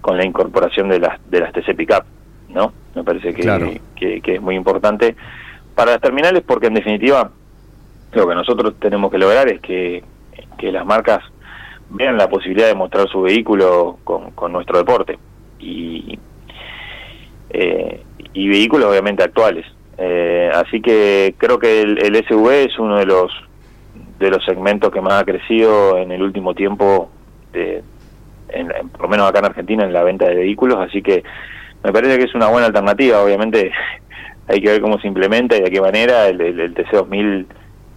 [0.01, 2.05] con la incorporación de las, de las TC Pickup,
[2.47, 2.73] ¿no?
[2.95, 5.15] Me parece que, que, es muy importante
[5.75, 7.31] para las terminales porque en definitiva
[8.13, 10.03] lo que nosotros tenemos que lograr es que,
[10.57, 11.19] que las marcas
[11.89, 15.19] vean la posibilidad de mostrar su vehículo con, con nuestro deporte
[15.59, 16.17] y,
[17.49, 18.03] eh,
[18.33, 19.65] y vehículos obviamente actuales
[19.99, 23.31] eh, así que creo que el, el, SV es uno de los
[23.93, 27.11] de los segmentos que más ha crecido en el último tiempo
[27.53, 27.83] de,
[28.49, 31.23] en, en- por lo menos acá en Argentina, en la venta de vehículos, así que
[31.83, 33.71] me parece que es una buena alternativa, obviamente.
[34.47, 36.27] Hay que ver cómo se implementa y de qué manera.
[36.27, 37.47] El, el, el TC2000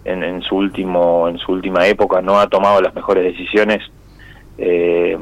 [0.04, 3.80] en, en su último en su última época no ha tomado las mejores decisiones
[4.58, 5.16] eh,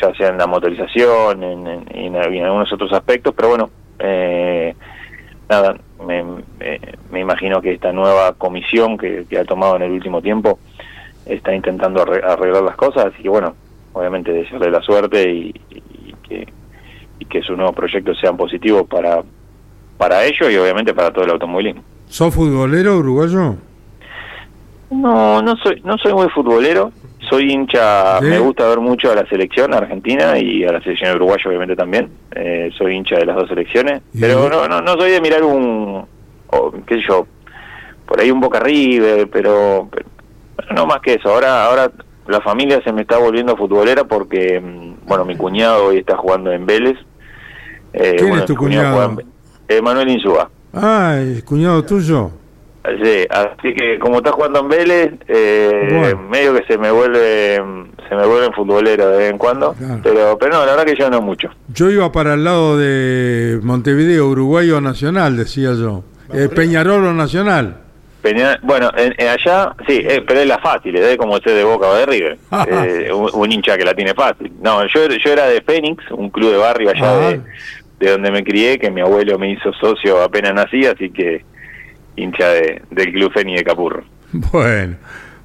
[0.00, 3.34] ya sea en la motorización en, en- en algunos otros aspectos.
[3.36, 4.74] Pero bueno eh,
[5.52, 9.92] nada me, me- me imagino que esta nueva comisión que, que ha tomado en el
[9.92, 10.58] último tiempo
[11.26, 13.54] está intentando arre- arreglar las cosas así que bueno
[13.92, 16.48] obviamente desearle la suerte y, y que
[17.18, 19.22] y que sus nuevos proyectos sean positivos para
[19.98, 23.56] para ellos y obviamente para todo el automovilismo ¿Sos futbolero uruguayo?
[24.90, 26.92] No, no soy, no soy muy futbolero.
[27.30, 28.24] Soy hincha, ¿Sí?
[28.26, 32.08] me gusta ver mucho a la selección argentina y a la selección uruguaya obviamente también.
[32.34, 36.04] Eh, soy hincha de las dos selecciones, pero no, no, no soy de mirar un,
[36.48, 37.26] o, qué sé yo,
[38.06, 40.06] por ahí un Boca River, pero, pero
[40.74, 41.28] no más que eso.
[41.30, 41.90] Ahora, ahora
[42.26, 46.50] la familia se me está volviendo futbolera porque, mm, bueno, mi cuñado hoy está jugando
[46.52, 46.98] en Vélez.
[47.92, 49.08] Eh, ¿Quién bueno, es tu cuñado cuñado?
[49.14, 49.22] juega
[49.68, 50.50] en- eh, Manuel Insúa.
[50.74, 52.30] Ah, ¿es cuñado tuyo?
[52.84, 56.28] Sí, así que como está jugando en Vélez, eh, Bueno.
[56.28, 57.56] medio que se me vuelve
[58.08, 60.00] se me vuelve futbolero de vez en cuando, Claro.
[60.02, 61.48] pero pero no, la verdad que yo no mucho.
[61.68, 66.02] Yo iba para el lado de Montevideo, Uruguayo Nacional, decía yo.
[66.34, 67.76] Eh, Peñarol o Nacional.
[68.22, 71.64] Peña- bueno, en, en allá, sí, eh, pero es la fácil, es como usted de
[71.64, 74.50] Boca o de River, Eh, un, un hincha que la tiene fácil.
[74.60, 77.28] No, yo, yo era de Fénix, un club de barrio allá Ah.
[77.30, 77.40] de,
[78.00, 81.44] de donde me crié, que mi abuelo me hizo socio apenas nací, así que
[82.16, 84.04] hincha de, del club Fénix de Capurro.
[84.32, 84.96] Bueno,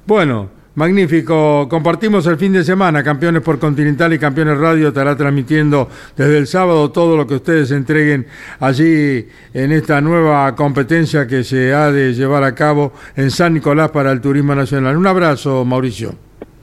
[0.06, 1.68] bueno, magnífico.
[1.68, 3.02] Compartimos el fin de semana.
[3.02, 7.70] Campeones por Continental y Campeones Radio estará transmitiendo desde el sábado todo lo que ustedes
[7.72, 8.26] entreguen
[8.60, 13.90] allí en esta nueva competencia que se ha de llevar a cabo en San Nicolás
[13.90, 14.96] para el Turismo Nacional.
[14.96, 16.14] Un abrazo, Mauricio.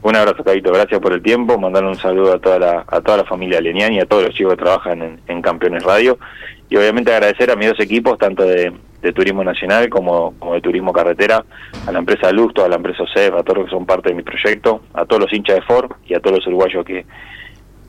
[0.01, 1.57] Un abrazo, Caito, gracias por el tiempo.
[1.57, 4.33] Mandar un saludo a toda la, a toda la familia Lenian y a todos los
[4.33, 6.17] chicos que trabajan en, en Campeones Radio.
[6.69, 8.71] Y obviamente agradecer a mis dos equipos, tanto de,
[9.05, 11.43] de Turismo Nacional como, como de Turismo Carretera,
[11.85, 14.15] a la empresa Lusto, a la empresa OSEF, a todos los que son parte de
[14.15, 17.05] mi proyecto, a todos los hinchas de Ford y a todos los uruguayos que,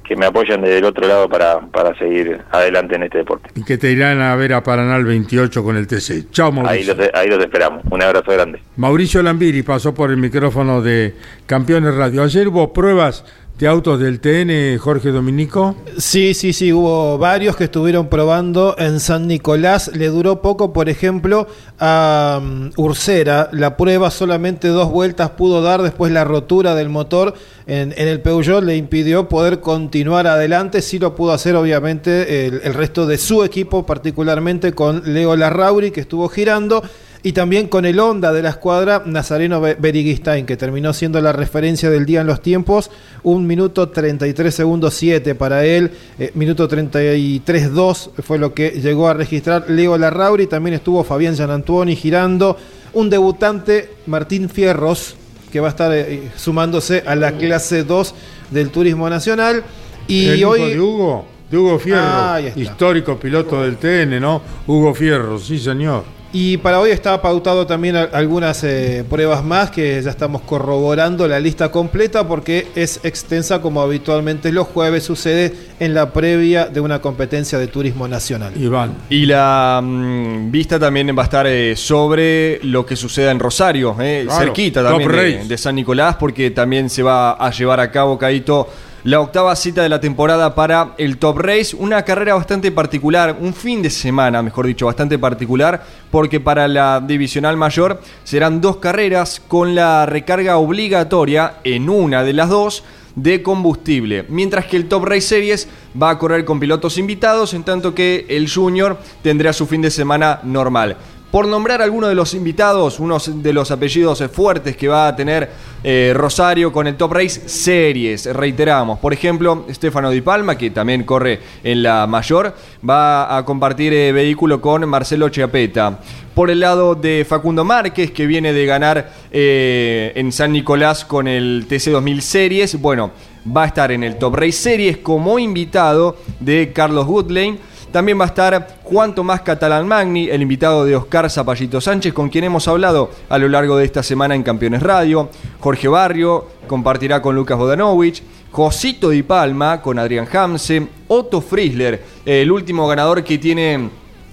[0.04, 3.48] que me apoyan desde el otro lado para, para seguir adelante en este deporte.
[3.54, 6.30] Y que te irán a ver a Paranal 28 con el TC.
[6.30, 6.94] Chao, Ahí Mauricio.
[6.94, 7.82] los, ahí los esperamos.
[7.90, 8.60] Un abrazo grande.
[8.76, 11.14] Mauricio Lambiri pasó por el micrófono de
[11.46, 12.22] Campeones Radio.
[12.22, 13.24] Ayer hubo pruebas
[13.58, 15.76] de autos del TN, Jorge Dominico.
[15.96, 19.90] Sí, sí, sí, hubo varios que estuvieron probando en San Nicolás.
[19.94, 21.46] Le duró poco, por ejemplo,
[21.78, 23.48] a um, Ursera.
[23.52, 27.34] La prueba solamente dos vueltas pudo dar, después la rotura del motor
[27.66, 30.82] en, en el Peugeot le impidió poder continuar adelante.
[30.82, 35.92] Sí lo pudo hacer, obviamente, el, el resto de su equipo, particularmente con Leo Larrauri,
[35.92, 36.82] que estuvo girando.
[37.26, 41.32] Y también con el Honda de la escuadra, Nazareno Be- Beriguistain, que terminó siendo la
[41.32, 42.88] referencia del día en los tiempos.
[43.24, 45.90] Un minuto 33 segundos 7 para él.
[46.20, 50.46] eh, minuto 33 2 fue lo que llegó a registrar Leo Larrauri.
[50.46, 52.56] También estuvo Fabián Gianantuoni girando.
[52.92, 55.16] Un debutante, Martín Fierros,
[55.50, 58.14] que va a estar eh, sumándose a la clase 2
[58.52, 59.64] del Turismo Nacional.
[60.06, 60.60] Y el hoy...
[60.74, 64.40] de Hugo, de Hugo Fierro, Ah, histórico piloto del TN, ¿no?
[64.68, 66.04] Hugo Fierro, sí, señor.
[66.38, 71.40] Y para hoy está pautado también algunas eh, pruebas más que ya estamos corroborando la
[71.40, 77.00] lista completa porque es extensa como habitualmente los jueves sucede en la previa de una
[77.00, 78.52] competencia de turismo nacional.
[78.54, 78.92] Iván.
[79.08, 83.96] Y la mm, vista también va a estar eh, sobre lo que suceda en Rosario,
[83.98, 88.18] eh, Claro, cerquita también de San Nicolás, porque también se va a llevar a cabo,
[88.18, 88.68] Caito,
[89.06, 91.76] la octava cita de la temporada para el Top Race.
[91.78, 97.00] Una carrera bastante particular, un fin de semana, mejor dicho, bastante particular, porque para la
[97.00, 102.82] divisional mayor serán dos carreras con la recarga obligatoria en una de las dos
[103.14, 105.68] de combustible, mientras que el Top Race Series
[106.00, 109.92] va a correr con pilotos invitados, en tanto que el Junior tendrá su fin de
[109.92, 110.96] semana normal.
[111.30, 115.50] Por nombrar algunos de los invitados, unos de los apellidos fuertes que va a tener
[115.82, 119.00] eh, Rosario con el Top Race Series, reiteramos.
[119.00, 122.54] Por ejemplo, Stefano Di Palma, que también corre en la mayor,
[122.88, 125.98] va a compartir eh, vehículo con Marcelo Chiapeta.
[126.32, 131.26] Por el lado de Facundo Márquez, que viene de ganar eh, en San Nicolás con
[131.26, 133.10] el TC2000 Series, bueno,
[133.54, 137.58] va a estar en el Top Race Series como invitado de Carlos Goodlane.
[137.92, 142.28] También va a estar Juan Tomás Catalán Magni, el invitado de Oscar Zapallito Sánchez, con
[142.28, 145.30] quien hemos hablado a lo largo de esta semana en Campeones Radio.
[145.60, 148.22] Jorge Barrio compartirá con Lucas Bodanovich.
[148.50, 150.86] Josito Di Palma con Adrián Hamse.
[151.08, 153.90] Otto Friesler, el último ganador que tiene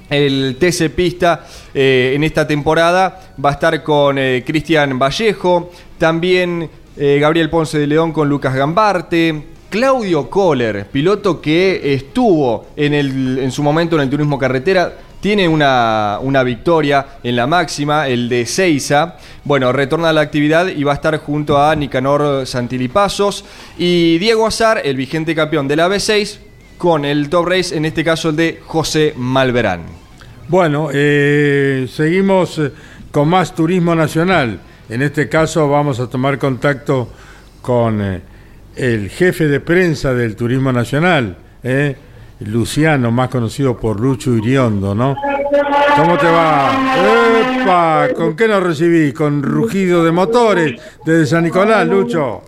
[0.09, 6.69] el TC Pista eh, en esta temporada va a estar con eh, Cristian Vallejo, también
[6.95, 13.39] eh, Gabriel Ponce de León con Lucas Gambarte, Claudio Kohler, piloto que estuvo en, el,
[13.39, 18.29] en su momento en el turismo carretera, tiene una, una, victoria en la máxima, el
[18.29, 19.17] de Seiza.
[19.43, 23.45] Bueno, retorna a la actividad y va a estar junto a Nicanor Santilipazos
[23.75, 26.37] y Diego Azar, el vigente campeón de la B6,
[26.77, 29.85] con el top race, en este caso el de José Malverán.
[30.49, 32.61] Bueno, eh, seguimos
[33.09, 34.59] con más turismo nacional.
[34.87, 37.09] En este caso vamos a tomar contacto
[37.63, 38.21] con eh,
[38.75, 41.95] el jefe de prensa del turismo nacional, eh,
[42.39, 45.15] Luciano, más conocido por Lucho Iriondo, ¿no?
[45.95, 46.71] ¿Cómo te va?
[47.61, 48.07] ¡Epa!
[48.15, 49.13] ¿Con qué nos recibí?
[49.13, 52.43] ¿Con rugido de motores desde San Nicolás, Lucho?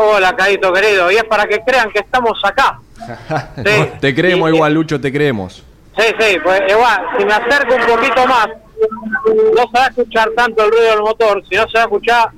[0.00, 1.10] Hola, Caito querido.
[1.10, 2.80] Y es para que crean que estamos acá.
[3.56, 3.90] Sí.
[4.00, 5.62] te creemos igual, Lucho, te creemos.
[5.98, 10.30] Sí, sí, pues igual, si me acerco un poquito más, no se va a escuchar
[10.36, 12.28] tanto el ruido del motor, si no se va a escuchar,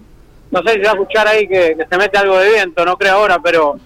[0.51, 2.97] no sé si va a escuchar ahí que, que se mete algo de viento, no
[2.97, 3.79] creo ahora, pero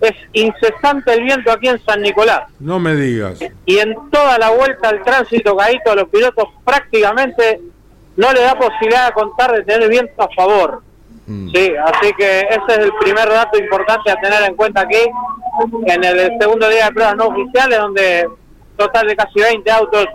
[0.00, 2.44] es incesante el viento aquí en San Nicolás.
[2.60, 3.40] No me digas.
[3.66, 7.60] Y en toda la vuelta al tránsito caído a los pilotos prácticamente
[8.16, 10.82] no le da posibilidad de contar de tener viento a favor.
[11.26, 11.50] Mm.
[11.50, 14.96] Sí, así que ese es el primer dato importante a tener en cuenta aquí,
[15.86, 18.28] en el segundo día de pruebas no oficiales, donde
[18.76, 20.06] total de casi 20 autos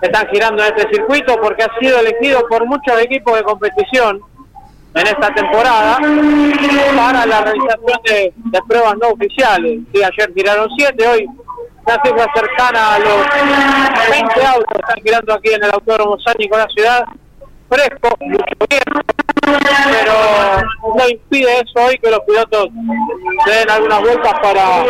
[0.00, 4.20] están girando en este circuito, porque ha sido elegido por muchos equipos de competición
[4.94, 5.98] en esta temporada
[6.96, 9.80] para la realización de, de pruebas no oficiales.
[9.92, 11.28] Sí, ayer giraron 7, hoy
[11.86, 13.26] una cifra cercana a los
[14.10, 17.04] 20 autos están girando aquí en el Autódromo San Nicolás Ciudad,
[17.68, 19.00] fresco, mucho viento,
[19.44, 22.68] pero no impide eso hoy que los pilotos
[23.46, 24.84] se den algunas vueltas para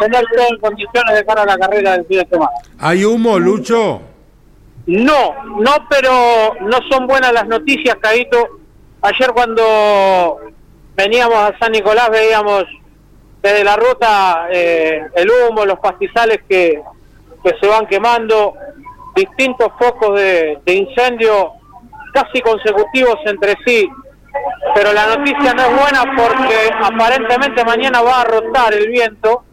[0.00, 2.52] tener todo en condiciones de cara a la carrera del fin de semana.
[2.78, 4.02] ¿Hay humo, Lucho?
[4.86, 8.63] No, no, pero no son buenas las noticias, Caito.
[9.04, 10.40] Ayer cuando
[10.96, 12.64] veníamos a San Nicolás veíamos
[13.42, 16.82] desde la ruta eh, el humo, los pastizales que,
[17.44, 18.54] que se van quemando,
[19.14, 21.52] distintos focos de, de incendio
[22.14, 23.86] casi consecutivos entre sí.
[24.74, 29.44] Pero la noticia no es buena porque aparentemente mañana va a rotar el viento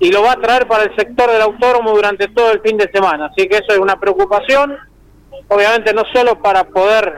[0.00, 2.90] y lo va a traer para el sector del autódromo durante todo el fin de
[2.92, 3.26] semana.
[3.26, 4.76] Así que eso es una preocupación,
[5.48, 7.14] obviamente no solo para poder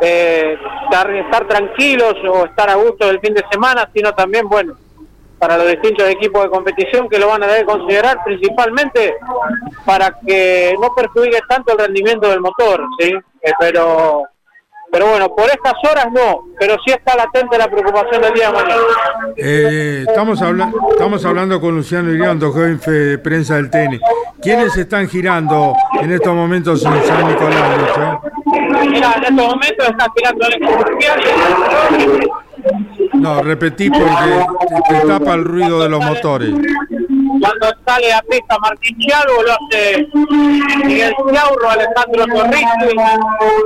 [0.00, 4.74] eh, estar, tranquilos o estar a gusto del fin de semana, sino también, bueno,
[5.38, 9.16] para los distintos equipos de competición que lo van a considerar principalmente
[9.84, 13.12] para que no perjudique tanto el rendimiento del motor, ¿sí?
[13.42, 14.22] Eh, pero
[14.92, 18.52] pero bueno, por estas horas no, pero sí está latente la preocupación del día de
[18.52, 18.82] mañana.
[19.38, 23.98] Eh, estamos, habla estamos hablando con Luciano Iriondo, jefe de prensa del TN.
[24.42, 28.20] ¿Quiénes están girando en estos momentos en San Nicolás, Lucho?
[28.90, 32.30] Mira, en estos momentos está girando el
[33.14, 34.44] No, repetí porque
[34.88, 36.52] te, te tapa el ruido de los motores.
[37.42, 40.06] Cuando sale a pista Martín Chialvo, lo hace
[40.84, 42.96] Miguel Ciaurro, Alejandro Torrici,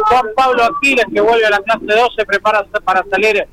[0.09, 3.47] Juan Pablo Aquiles, que vuelve a la clase 12, prepara para salir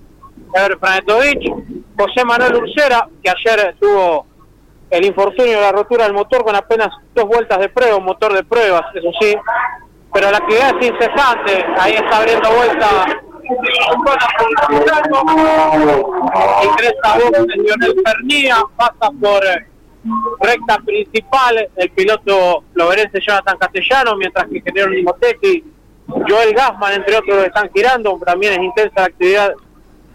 [0.56, 1.54] Ever Franetovich,
[1.98, 4.26] José Manuel Ursera, que ayer tuvo
[4.92, 8.32] el infortunio de la rotura del motor con apenas dos vueltas de prueba, un motor
[8.32, 9.36] de pruebas, eso sí,
[10.14, 13.06] pero la actividad es incesante, ahí está abriendo vuelta
[16.64, 19.68] ingresa Box Lionel Pernía, pasa por eh,
[20.40, 25.64] recta principal el piloto loverense Jonathan Castellano, mientras que Genero Limotetti,
[26.08, 28.20] Joel Gassman, entre otros, están girando.
[28.26, 29.54] También es intensa la actividad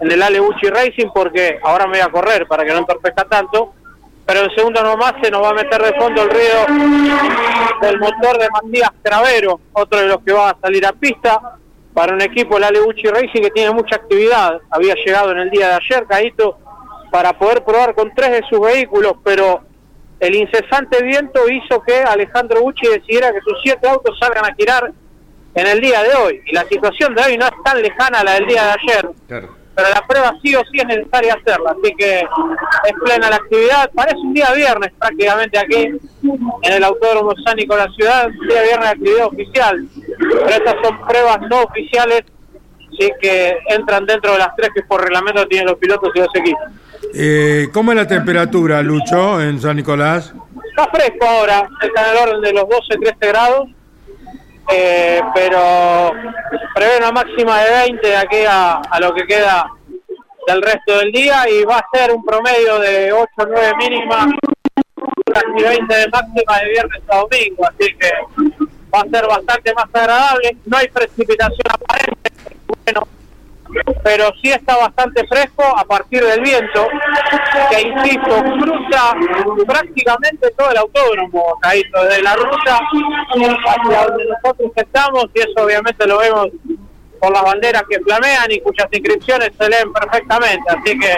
[0.00, 3.24] en el Ale Uchi Racing porque ahora me voy a correr para que no entorpezca
[3.24, 3.74] tanto.
[4.26, 6.66] Pero en segundo nomás se nos va a meter de fondo el ruido
[7.80, 11.40] del motor de Matías Cravero, otro de los que va a salir a pista
[11.94, 14.60] para un equipo, el Ale Uchi Racing, que tiene mucha actividad.
[14.70, 16.58] Había llegado en el día de ayer, Caíto,
[17.10, 19.62] para poder probar con tres de sus vehículos, pero
[20.20, 24.92] el incesante viento hizo que Alejandro Bucci decidiera que sus siete autos salgan a girar
[25.54, 26.42] en el día de hoy.
[26.46, 29.08] Y la situación de hoy no es tan lejana a la del día de ayer.
[29.28, 31.70] Pero la prueba sí o sí es necesaria hacerla.
[31.70, 33.90] Así que es plena la actividad.
[33.94, 35.84] Parece un día viernes prácticamente aquí
[36.62, 38.28] en el Autódromo San Nicolás Ciudad.
[38.48, 39.88] Día viernes de actividad oficial.
[40.18, 42.22] Pero estas son pruebas no oficiales.
[42.98, 46.34] Sí que entran dentro de las tres que por reglamento tienen los pilotos y los
[46.34, 46.62] equipos.
[47.14, 50.34] Eh, ¿Cómo es la temperatura, Lucho, en San Nicolás?
[50.70, 53.68] Está fresco ahora, está en el orden de los 12, 13 grados,
[54.72, 56.12] eh, pero
[56.74, 59.66] prevé una máxima de 20 de aquí a, a, lo que queda
[60.46, 64.28] del resto del día y va a ser un promedio de 8 o 9 mínima,
[65.32, 68.10] casi 20 de máxima de viernes a domingo, así que
[68.94, 72.30] va a ser bastante más agradable, no hay precipitación aparente,
[72.84, 73.08] bueno,
[74.02, 76.88] pero sí está bastante fresco a partir del viento,
[77.70, 79.14] que insisto, cruza
[79.66, 82.80] prácticamente todo el autódromo, Caíto, desde la ruta
[83.66, 86.48] hacia donde nosotros estamos, y eso obviamente lo vemos
[87.20, 90.62] por las banderas que flamean y cuyas inscripciones se leen perfectamente.
[90.68, 91.14] Así que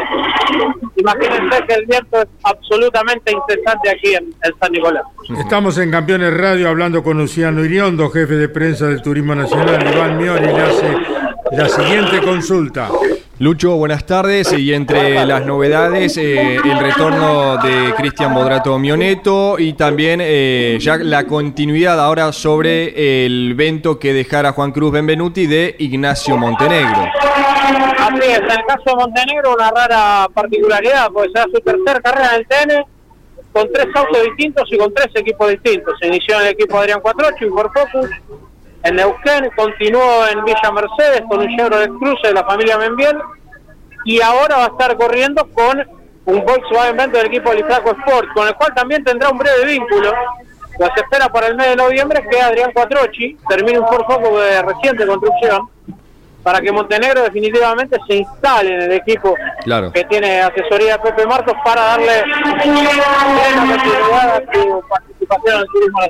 [0.96, 5.04] imagínense que el viento es absolutamente incesante aquí en, en San Nicolás.
[5.38, 9.86] Estamos en Campeones Radio hablando con Luciano Iriondo, jefe de prensa del Turismo Nacional.
[9.92, 10.96] Iván Miori le hace
[11.52, 12.88] la siguiente consulta.
[13.40, 14.52] Lucho, buenas tardes.
[14.52, 20.98] Y entre las novedades, eh, el retorno de Cristian Bodrato Mioneto y también eh, ya
[20.98, 27.10] la continuidad ahora sobre el evento que dejara Juan Cruz Benvenuti de Ignacio Montenegro.
[27.98, 32.34] Así es, en el caso de Montenegro una rara particularidad, pues será su tercera carrera
[32.34, 32.84] en el TN
[33.54, 35.94] con tres autos distintos y con tres equipos distintos.
[35.98, 38.10] Se inició en el equipo Adrián 48 y por Focus
[38.82, 43.18] en Neuquén, continuó en Villa Mercedes con un Chevrolet Cruze de la familia Membiel
[44.04, 45.78] y ahora va a estar corriendo con
[46.26, 50.12] un Volkswagen Vento del equipo Lifraco Sport, con el cual también tendrá un breve vínculo.
[50.78, 54.40] Lo se espera para el mes de noviembre que Adrián Cuatrochi termine un Ford Focus
[54.40, 55.68] de reciente construcción
[56.42, 59.92] para que Montenegro definitivamente se instale en el equipo Claro.
[59.92, 64.82] que tiene asesoría de Pepe Marcos para darle plena continuidad a su
[65.30, 65.54] participación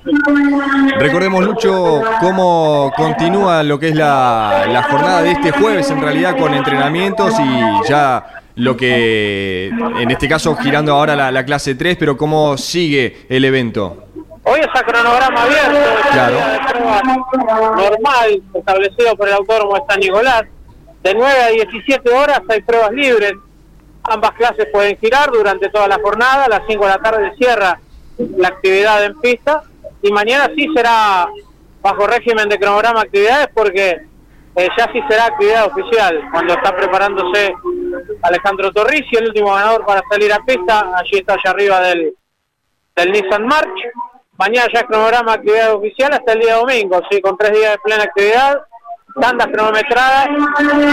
[0.09, 1.01] en el turismo nacional.
[1.01, 6.37] Recordemos, Lucho, cómo continúa lo que es la, la jornada de este jueves, en realidad
[6.39, 8.25] con entrenamientos y ya
[8.57, 13.45] lo que, en este caso, girando ahora la, la clase 3, pero cómo sigue el
[13.45, 14.05] evento.
[14.43, 15.79] Hoy es a cronograma abierto,
[16.13, 16.35] Claro.
[16.37, 17.03] de prueba
[17.77, 20.43] normal establecido por el autódromo de San Nicolás.
[21.03, 23.33] De 9 a 17 horas hay pruebas libres.
[24.03, 26.47] Ambas clases pueden girar durante toda la jornada.
[26.47, 27.79] A las 5 de la tarde cierra
[28.37, 29.63] la actividad en pista.
[30.03, 31.29] Y mañana sí será
[31.83, 34.01] bajo régimen de cronograma actividades porque
[34.57, 36.21] eh, ya sí será actividad oficial.
[36.33, 37.55] Cuando está preparándose
[38.23, 40.93] Alejandro Torrici, el último ganador para salir a pista.
[40.97, 42.15] Allí está allá arriba del,
[42.97, 43.81] del Nissan March.
[44.39, 47.79] Mañana ya es cronograma actividad oficial hasta el día domingo, sí, con tres días de
[47.81, 48.59] plena actividad,
[49.21, 50.87] tandas cronometradas, le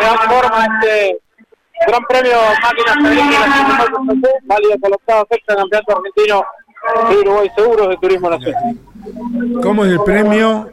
[0.00, 1.18] dan forma este
[1.86, 3.90] Gran Premio Máquinas Agrícolas
[4.44, 6.44] válido por la octava fecha Campeonato Argentino
[7.10, 8.76] de Uruguay Seguros de Turismo Nacional.
[9.62, 10.70] ¿Cómo es el premio?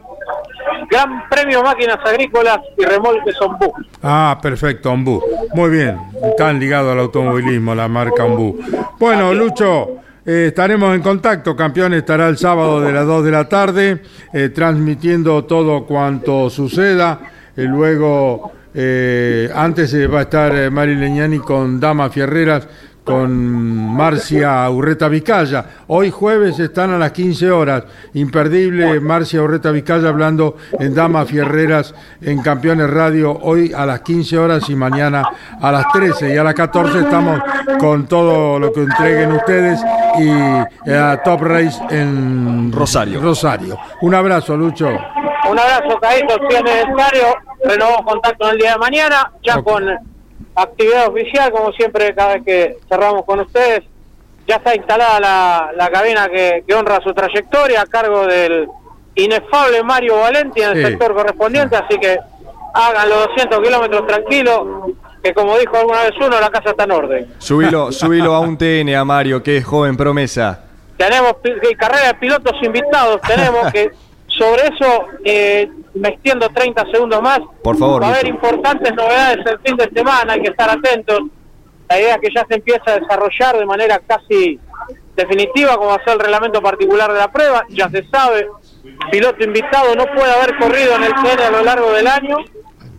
[0.90, 3.74] Gran Premio Máquinas Agrícolas y Remolques Ombú.
[4.02, 5.24] Ah, perfecto, Ombú.
[5.54, 8.60] Muy bien, están ligados al automovilismo, la marca Ombú.
[8.98, 11.56] Bueno, Lucho, eh, estaremos en contacto.
[11.56, 14.02] Campeón estará el sábado de las 2 de la tarde,
[14.34, 17.20] eh, transmitiendo todo cuanto suceda.
[17.56, 22.68] Eh, luego, eh, antes eh, va a estar eh, Mari Leñani con Dama Fierreras,
[23.04, 23.32] con
[23.96, 25.66] Marcia Urreta Vizcaya.
[25.88, 27.84] Hoy jueves están a las 15 horas.
[28.14, 33.32] Imperdible Marcia Urreta Vizcaya hablando en Dama Fierreras en Campeones Radio.
[33.42, 35.24] Hoy a las 15 horas y mañana
[35.60, 36.36] a las 13.
[36.36, 37.42] Y a las 14 estamos
[37.80, 39.80] con todo lo que entreguen ustedes
[40.20, 43.20] y a Top Race en Rosario.
[43.20, 43.80] Rosario.
[44.02, 44.90] Un abrazo, Lucho.
[45.50, 47.36] Un abrazo, Caíto, si es necesario.
[47.64, 49.86] Renovamos contacto en el día de mañana, ya con
[50.56, 53.82] actividad oficial, como siempre, cada vez que cerramos con ustedes.
[54.48, 58.68] Ya está instalada la, la cabina que, que honra su trayectoria a cargo del
[59.16, 60.92] inefable Mario Valenti en el Sí.
[60.92, 62.18] sector correspondiente, así que
[62.74, 64.62] hagan los 200 kilómetros tranquilos,
[65.22, 67.34] que como dijo alguna vez uno, la casa está en orden.
[67.38, 70.62] Subilo, subilo a un TN a Mario, que es joven promesa.
[70.98, 71.34] tenemos
[71.78, 73.92] carrera de pilotos invitados, tenemos que
[74.40, 77.40] sobre eso eh, me extiendo 30 segundos más.
[77.62, 81.20] Por favor, Va a haber importantes novedades el fin de semana, hay que estar atentos.
[81.88, 84.60] La idea es que ya se empieza a desarrollar de manera casi
[85.16, 88.48] definitiva como va a ser el reglamento particular de la prueba, ya se sabe.
[89.12, 92.38] Piloto invitado no puede haber corrido en el TN a lo largo del año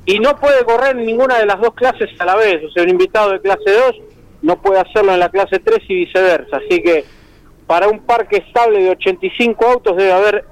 [0.05, 2.63] y no puede correr en ninguna de las dos clases a la vez.
[2.65, 3.97] O sea, un invitado de clase 2
[4.43, 6.57] no puede hacerlo en la clase 3 y viceversa.
[6.57, 7.05] Así que
[7.67, 10.45] para un parque estable de 85 autos debe haber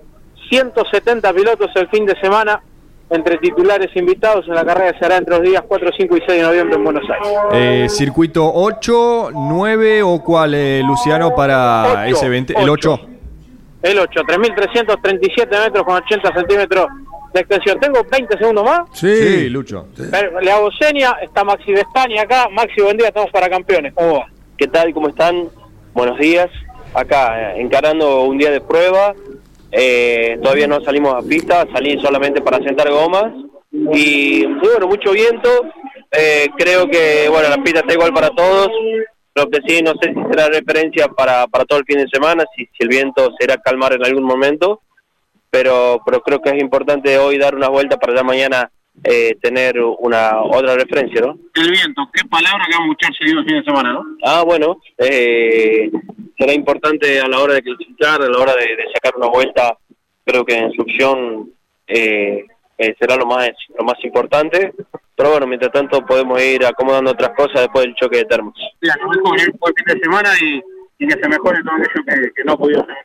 [0.49, 2.61] 170 pilotos el fin de semana
[3.11, 6.17] entre titulares e invitados en la carrera que se hará entre los días 4, 5
[6.17, 7.29] y 6 de noviembre en Buenos Aires.
[7.53, 12.53] Eh, ¿Circuito 8, 9 o cuál, eh, Luciano, para Ocho, ese evento?
[12.59, 13.01] ¿El 8?
[13.83, 16.87] El 8, 3.337 metros con 80 centímetros
[17.33, 17.81] de extensión.
[17.81, 18.81] ¿Tengo 20 segundos más?
[18.93, 19.87] Sí, Sí, Lucho.
[20.11, 22.49] Pero Le hago seña, está Maxi Vestani acá.
[22.51, 23.95] Maxi, buen día, estamos para campeones.
[23.95, 24.27] ¿Cómo va?
[24.57, 24.93] ¿Qué tal?
[24.93, 25.49] ¿Cómo están?
[25.95, 26.49] Buenos días.
[26.95, 29.15] Acá, eh, encarando un día de prueba.
[29.71, 33.33] Eh, todavía no salimos a pista, salí solamente para sentar gomas.
[33.71, 35.49] Y, bueno, mucho viento.
[36.11, 38.71] Eh, creo que, bueno, la pista está igual para todos.
[39.35, 42.45] Lo que sí, no sé si será referencia para, para todo el fin de semana,
[42.57, 44.81] si, si el viento será calmar en algún momento.
[45.51, 48.71] Pero, pero creo que es importante hoy dar una vuelta para ya mañana
[49.05, 51.39] eh, tener una otra referencia, ¿no?
[51.55, 54.05] El viento, qué palabra que vamos a escuchar seguido el fin de semana, ¿no?
[54.25, 55.91] Ah, bueno, eh,
[56.39, 59.77] será importante a la hora de clasificar, a la hora de, de sacar una vuelta,
[60.25, 61.51] creo que en su opción
[61.87, 62.45] eh,
[62.77, 64.73] eh, será lo más lo más importante,
[65.17, 68.55] pero bueno, mientras tanto podemos ir acomodando otras cosas después del choque de termos.
[68.81, 70.61] Mira, que mejor el fin de semana y,
[70.99, 72.97] y que se mejore todo aquello que, que no ha podido hacer.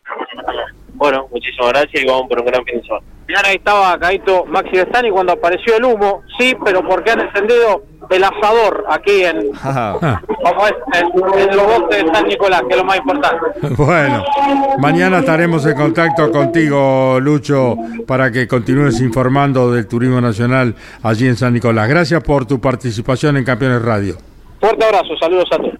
[0.95, 3.05] Bueno, muchísimas gracias y vamos por un gran fin de semana.
[3.27, 7.83] Mirá, ahí estaba Caito Maxi Destani cuando apareció el humo, sí, pero porque han encendido
[8.09, 12.77] el asador aquí en, como es, en, en los bosques de San Nicolás, que es
[12.77, 13.45] lo más importante.
[13.77, 14.23] Bueno,
[14.77, 17.75] mañana estaremos en contacto contigo, Lucho,
[18.05, 21.87] para que continúes informando del turismo nacional allí en San Nicolás.
[21.87, 24.17] Gracias por tu participación en Campeones Radio.
[24.59, 25.73] Fuerte abrazo, saludos a todos.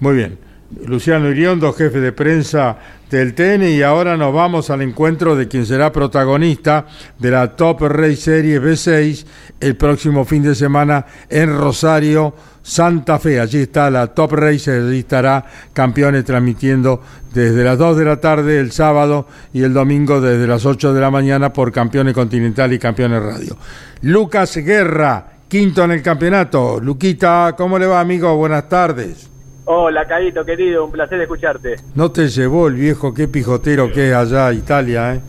[0.00, 0.47] Muy bien.
[0.86, 2.76] Luciano Iriondo, jefe de prensa
[3.10, 6.86] del TN, y ahora nos vamos al encuentro de quien será protagonista
[7.18, 9.26] de la Top Race Series B6
[9.60, 13.40] el próximo fin de semana en Rosario, Santa Fe.
[13.40, 17.02] Allí está la Top Race, allí estará Campeones transmitiendo
[17.32, 21.00] desde las 2 de la tarde el sábado y el domingo desde las 8 de
[21.00, 23.56] la mañana por Campeones Continental y Campeones Radio.
[24.02, 26.78] Lucas Guerra, quinto en el campeonato.
[26.78, 28.36] Luquita, ¿cómo le va, amigo?
[28.36, 29.37] Buenas tardes.
[29.70, 31.76] Hola, Caíto, querido, un placer escucharte.
[31.94, 35.20] No te llevó el viejo, qué pijotero que es allá, Italia, ¿eh?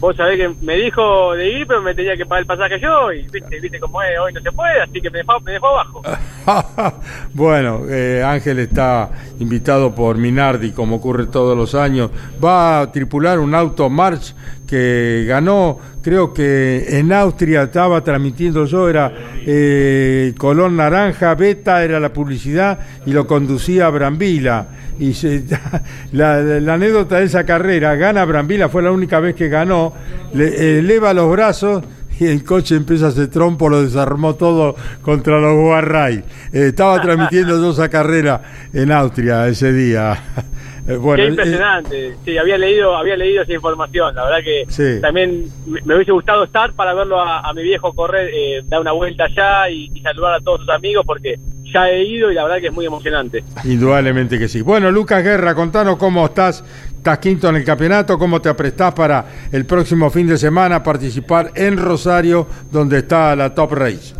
[0.00, 3.12] Vos sabés que me dijo de ir, pero me tenía que pagar el pasaje yo,
[3.12, 5.68] y viste, viste cómo es, hoy no se puede, así que me dejó, me dejó
[5.68, 6.02] abajo.
[7.32, 9.08] bueno, eh, Ángel está
[9.38, 12.10] invitado por Minardi, como ocurre todos los años.
[12.44, 14.34] Va a tripular un auto March
[14.66, 19.12] que ganó, creo que en Austria estaba transmitiendo yo, era
[19.46, 24.66] eh, color naranja, beta era la publicidad y lo conducía Brambila.
[24.98, 25.44] Y se-
[26.12, 29.92] la, la anécdota de esa carrera, gana Brambila, fue la única vez que ganó,
[30.34, 31.84] le, eleva los brazos
[32.18, 36.24] y el coche empieza a hacer trompo, lo desarmó todo contra los Guarray.
[36.52, 38.40] Eh, estaba transmitiendo yo esa carrera
[38.72, 40.18] en Austria ese día.
[40.88, 42.16] Eh, bueno, Qué eh, impresionante.
[42.24, 44.14] Sí, había leído, había leído esa información.
[44.14, 45.00] La verdad que Sí.
[45.00, 48.80] también me me hubiese gustado estar para verlo a, a mi viejo correr, eh, dar
[48.80, 51.36] una vuelta allá y, y saludar a todos sus amigos porque
[51.72, 53.42] ya he ido y la verdad que es muy emocionante.
[53.64, 54.62] Indudablemente que sí.
[54.62, 56.62] Bueno, Lucas Guerra, contanos cómo estás.
[56.96, 61.52] Estás quinto en el campeonato, cómo te aprestás para el próximo fin de semana participar
[61.54, 64.14] en Rosario, donde está la Top Race.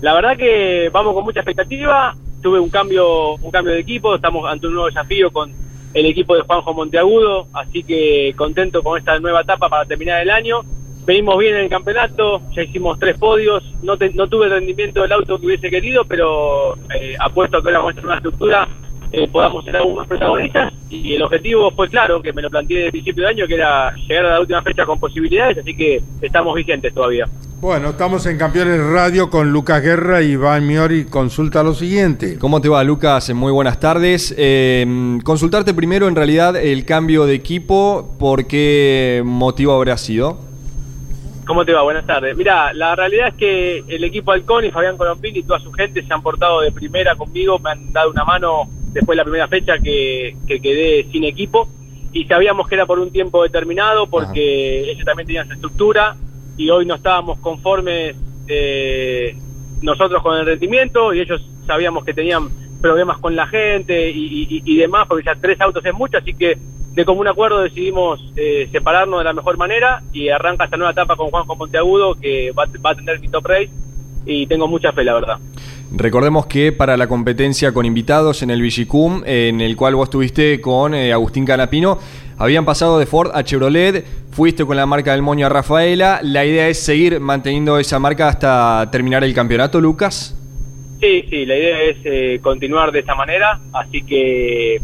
[0.00, 2.14] La verdad que vamos con mucha expectativa.
[2.42, 4.14] Tuve un cambio, un cambio de equipo.
[4.14, 5.50] Estamos ante un nuevo desafío con
[5.94, 10.30] el equipo de Juanjo Monteagudo, así que contento con esta nueva etapa para terminar el
[10.30, 10.60] año.
[11.06, 13.62] Venimos bien en el campeonato, ya hicimos tres podios.
[13.82, 17.68] No, te- no tuve el rendimiento del auto que hubiese querido, pero eh, apuesto que
[17.68, 18.68] ahora vamos a tener una estructura
[19.16, 20.72] eh, podamos ser más protagonistas.
[20.90, 23.54] Y el objetivo fue claro, que me lo planteé desde el principio de año, que
[23.54, 27.26] era llegar a la última fecha con posibilidades, así que estamos vigentes todavía.
[27.60, 31.04] Bueno, estamos en Campeones Radio con Lucas Guerra y Iván Miori.
[31.04, 32.38] Consulta lo siguiente.
[32.38, 33.32] ¿Cómo te va, Lucas?
[33.32, 34.34] Muy buenas tardes.
[34.36, 40.38] Eh, consultarte primero, en realidad, el cambio de equipo, ¿por qué motivo habrá sido?
[41.46, 41.82] ¿Cómo te va?
[41.82, 42.36] Buenas tardes.
[42.36, 46.02] Mira, la realidad es que el equipo Halcón y Fabián Colombini y toda su gente
[46.02, 49.48] se han portado de primera conmigo, me han dado una mano después de la primera
[49.48, 51.68] fecha que, que quedé sin equipo
[52.12, 56.16] y sabíamos que era por un tiempo determinado porque ellos también tenían su estructura
[56.56, 58.16] y hoy no estábamos conformes
[58.48, 59.36] eh,
[59.82, 62.48] nosotros con el rendimiento y ellos sabíamos que tenían
[62.80, 66.34] problemas con la gente y, y- y demás porque ya tres autos es mucho, así
[66.34, 66.56] que
[66.92, 71.16] de común acuerdo decidimos eh, separarnos de la mejor manera y arranca esta nueva etapa
[71.16, 73.70] con Juanjo Monteagudo que va, va a tener mi top race
[74.26, 75.38] y tengo mucha fe, la verdad.
[75.96, 80.60] Recordemos que para la competencia con invitados en el Vigicum, en el cual vos estuviste
[80.60, 81.98] con eh, Agustín Canapino,
[82.36, 86.20] habían pasado de Ford a Chevrolet, fuiste con la marca del Moño a Rafaela.
[86.22, 90.36] La idea es seguir manteniendo esa marca hasta terminar el campeonato, Lucas.
[91.00, 94.80] Sí, sí, la idea es eh, continuar de esta manera, así que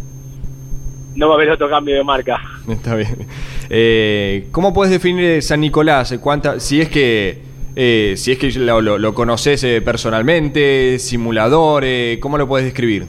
[1.17, 2.41] no va a haber otro cambio de marca.
[2.69, 3.27] Está bien.
[3.69, 6.15] Eh, ¿Cómo puedes definir San Nicolás?
[6.21, 11.85] ¿Cuánta, si es que eh, si es que lo, lo- lo conoces eh, personalmente, simulador,
[11.85, 13.07] eh, ¿cómo lo puedes describir?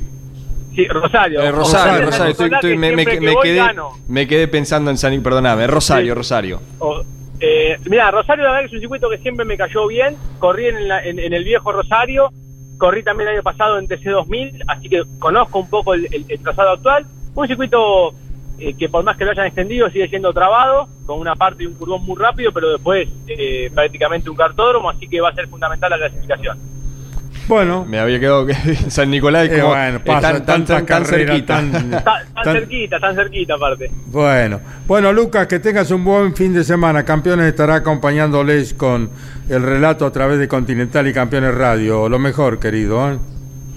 [0.75, 1.41] Sí, Rosario.
[1.41, 2.31] Eh, Rosario, Rosario.
[2.31, 3.61] Estoy- estoy- que me, me- que me voy quedé,
[4.07, 5.21] me quedé pensando en San.
[5.21, 6.17] Perdóname, Rosario, Sí.
[6.17, 6.61] Rosario.
[6.79, 7.01] O-
[7.41, 10.15] eh, mira, Rosario la verdad es un circuito que siempre me cayó bien.
[10.39, 12.29] Corrí en, la- en- en el viejo Rosario,
[12.77, 16.39] corrí también el año pasado en TC2000, así que conozco un poco el, el- el
[16.39, 17.05] trazado actual.
[17.35, 18.13] Un circuito
[18.61, 21.65] eh, que por más que lo hayan extendido sigue siendo trabado, con una parte y
[21.67, 25.47] un curvón muy rápido, pero después eh, prácticamente un cartódromo, así que va a ser
[25.47, 26.57] fundamental la clasificación.
[27.47, 27.85] Bueno.
[27.85, 28.53] Me había quedado que
[28.89, 31.55] San Nicolás Eh, como bueno, eh, pasa tan, tan, tan, carrera, cerquita.
[31.55, 33.91] tan- Tan, tan Tan- cerquita, tan cerquita aparte.
[34.05, 37.03] Bueno, bueno Lucas, que tengas un buen fin de semana.
[37.03, 39.09] Campeones estará acompañándoles con
[39.49, 42.07] el relato a través de Continental y Campeones Radio.
[42.07, 43.19] Lo mejor, querido.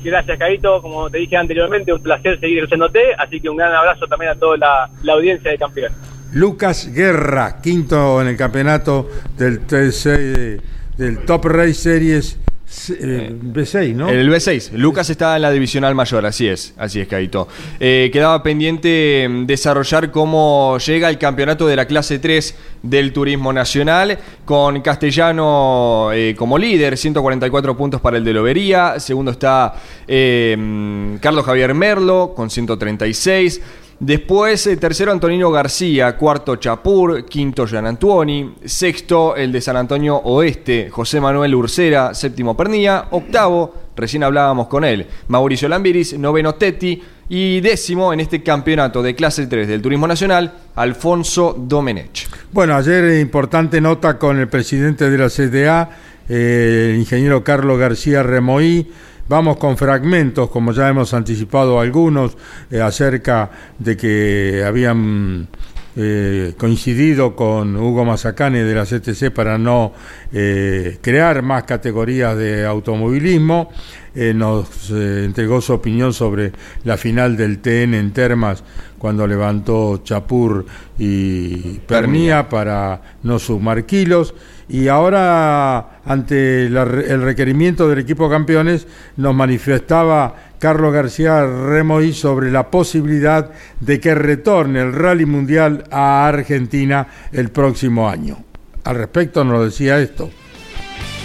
[0.04, 0.82] Gracias, Carito.
[0.82, 3.14] Como te dije anteriormente, un placer seguir escuchándote.
[3.18, 5.96] Así que un gran abrazo también a toda la, audiencia de campeones.
[6.32, 10.60] Lucas Guerra, quinto en el campeonato del, TC
[10.96, 12.38] del Top Race Series
[12.74, 14.08] B6, ¿no?
[14.08, 14.72] El B6.
[14.72, 17.48] Lucas está en la divisional mayor, así es, así es, Caito.
[17.80, 23.52] Eh, quedaba pendiente mm, desarrollar cómo llega el campeonato de la clase 3 del Turismo
[23.52, 28.98] Nacional, con Castellano eh, como líder, 144 puntos para el de Lobería.
[28.98, 29.74] Segundo está
[30.06, 33.60] eh, mm, Carlos Javier Merlo con 136.
[34.00, 40.16] Después, eh, tercero Antonino García, cuarto Chapur, quinto Jean Antuoni, sexto el de San Antonio
[40.16, 47.02] Oeste, José Manuel Ursera, séptimo Pernilla, octavo, recién hablábamos con él, Mauricio Lambiris, noveno Tetti.
[47.26, 52.28] Y décimo en este campeonato de clase 3 del Turismo Nacional, Alfonso Domenech.
[52.52, 55.88] Bueno, ayer eh, importante nota con el presidente de la CDA,
[56.28, 58.88] eh, el ingeniero Carlos García Remoí.
[59.26, 62.36] Vamos con fragmentos, como ya hemos anticipado algunos,
[62.70, 65.48] eh, acerca de que habían
[65.96, 69.92] eh, coincidido con Hugo Mazacane de la CTC para no
[70.32, 73.70] eh, crear más categorías de automovilismo.
[74.12, 76.50] Eh, nos entregó su opinión sobre
[76.82, 78.64] la final del TN en Termas
[78.98, 80.66] cuando levantó Chapur
[80.98, 84.34] y Pernía para no sumar kilos.
[84.74, 92.72] Y ahora, ante el requerimiento del equipo campeones, nos manifestaba Carlos García Remoy sobre la
[92.72, 98.38] posibilidad de que retorne el Rally Mundial a Argentina el próximo año.
[98.82, 100.30] Al respecto nos decía esto.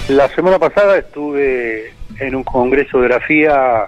[0.09, 3.87] La semana pasada estuve en un congreso de la FIA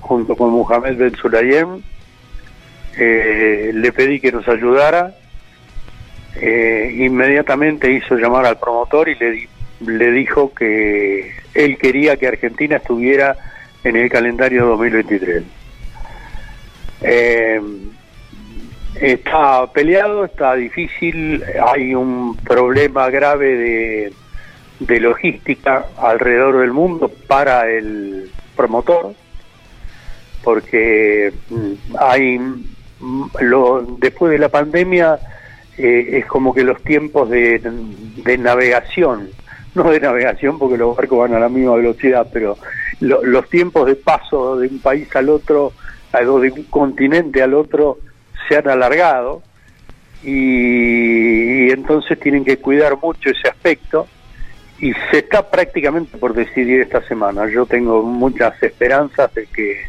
[0.00, 1.82] junto con Mohamed Ben Sulayem.
[2.98, 5.14] Eh, le pedí que nos ayudara.
[6.36, 9.48] Eh, inmediatamente hizo llamar al promotor y le,
[9.86, 13.36] le dijo que él quería que Argentina estuviera
[13.84, 15.42] en el calendario 2023.
[17.02, 17.60] Eh,
[19.00, 24.12] está peleado, está difícil, hay un problema grave de,
[24.80, 29.14] de logística alrededor del mundo para el promotor,
[30.44, 35.18] porque mm, hay mm, lo, después de la pandemia
[35.78, 37.60] eh, es como que los tiempos de,
[38.24, 39.28] de navegación,
[39.74, 42.58] no de navegación porque los barcos van a la misma velocidad, pero
[43.00, 45.72] lo- los tiempos de paso de un país al otro,
[46.12, 47.98] de un continente al otro,
[48.48, 49.42] se han alargado
[50.22, 54.06] y, y entonces tienen que cuidar mucho ese aspecto
[54.78, 57.48] y se está prácticamente por decidir esta semana.
[57.48, 59.80] Yo tengo muchas esperanzas de que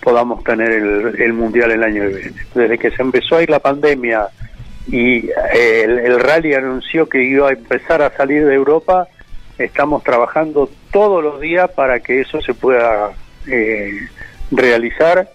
[0.00, 2.32] podamos tener el, el mundial el año que viene.
[2.54, 4.28] Desde que se empezó a ir la pandemia
[4.88, 9.06] y eh, el, el rally anunció que iba a empezar a salir de Europa,
[9.58, 13.10] estamos trabajando todos los días para que eso se pueda
[13.46, 13.92] eh,
[14.50, 15.28] realizar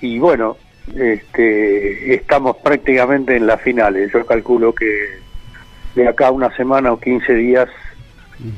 [0.00, 0.56] y bueno,
[0.96, 4.10] este, estamos prácticamente en las finales.
[4.12, 5.20] Yo calculo que
[5.94, 7.68] de acá a una semana o 15 días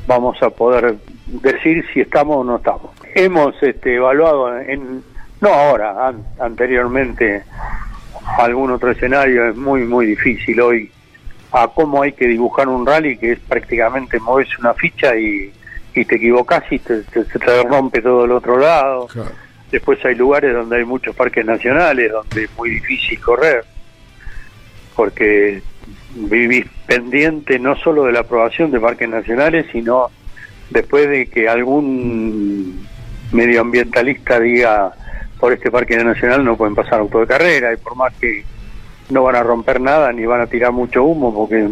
[0.07, 0.95] vamos a poder
[1.27, 2.91] decir si estamos o no estamos.
[3.15, 5.03] Hemos este, evaluado, en,
[5.43, 7.43] no ahora, an- anteriormente,
[8.39, 10.91] algún otro escenario, es muy, muy difícil hoy
[11.53, 15.53] a cómo hay que dibujar un rally que es prácticamente moverse una ficha y,
[15.95, 19.07] y te equivocás y te, te- te rompe todo el otro lado.
[19.71, 23.65] Después hay lugares donde hay muchos parques nacionales, donde es muy difícil correr,
[24.95, 25.63] porque
[26.15, 30.11] vivís pendiente no solo de la aprobación de parques nacionales, sino
[30.71, 32.87] después de que algún
[33.33, 34.93] medioambientalista diga
[35.39, 38.45] por este parque nacional no pueden pasar auto de carrera y por más que
[39.11, 41.69] no van a romper nada ni van a tirar mucho humo porque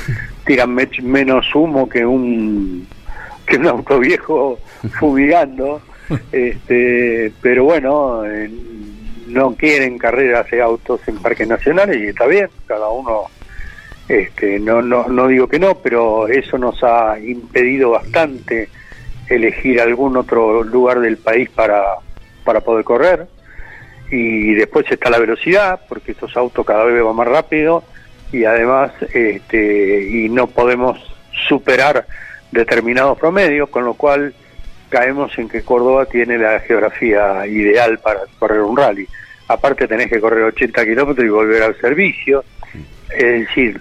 [0.46, 2.86] tiran menos humo que un
[3.46, 4.58] que un auto viejo
[4.98, 5.80] fumigando
[6.30, 8.50] este pero bueno eh,
[9.26, 13.24] no quieren carreras de autos en parques nacionales y está bien cada uno
[14.08, 18.68] este no no no digo que no pero eso nos ha impedido bastante
[19.28, 21.96] elegir algún otro lugar del país para
[22.46, 23.26] para poder correr.
[24.10, 27.84] Y después está la velocidad porque estos autos cada vez van más rápido.
[28.32, 30.98] Y además este y no podemos
[31.48, 32.06] superar
[32.50, 34.32] determinados promedios con lo cual
[34.88, 39.06] caemos en que Córdoba tiene la geografía ideal para correr un rally.
[39.48, 42.44] Aparte tenés que correr 80 kilómetros y volver al servicio.
[43.10, 43.80] Es decir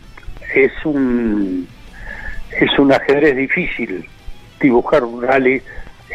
[0.54, 1.68] es un
[2.60, 4.08] es un ajedrez difícil
[4.60, 5.62] dibujar un rally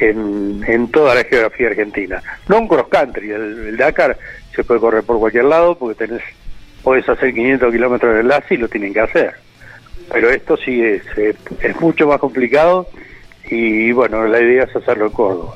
[0.01, 2.22] en, en toda la geografía argentina.
[2.48, 4.16] No un cross country, el, el Dakar
[4.55, 6.22] se puede correr por cualquier lado porque tenés,
[6.82, 9.34] podés hacer 500 kilómetros de enlace y lo tienen que hacer.
[10.12, 12.88] Pero esto sí es, es, es mucho más complicado
[13.48, 15.55] y bueno, la idea es hacerlo en Córdoba.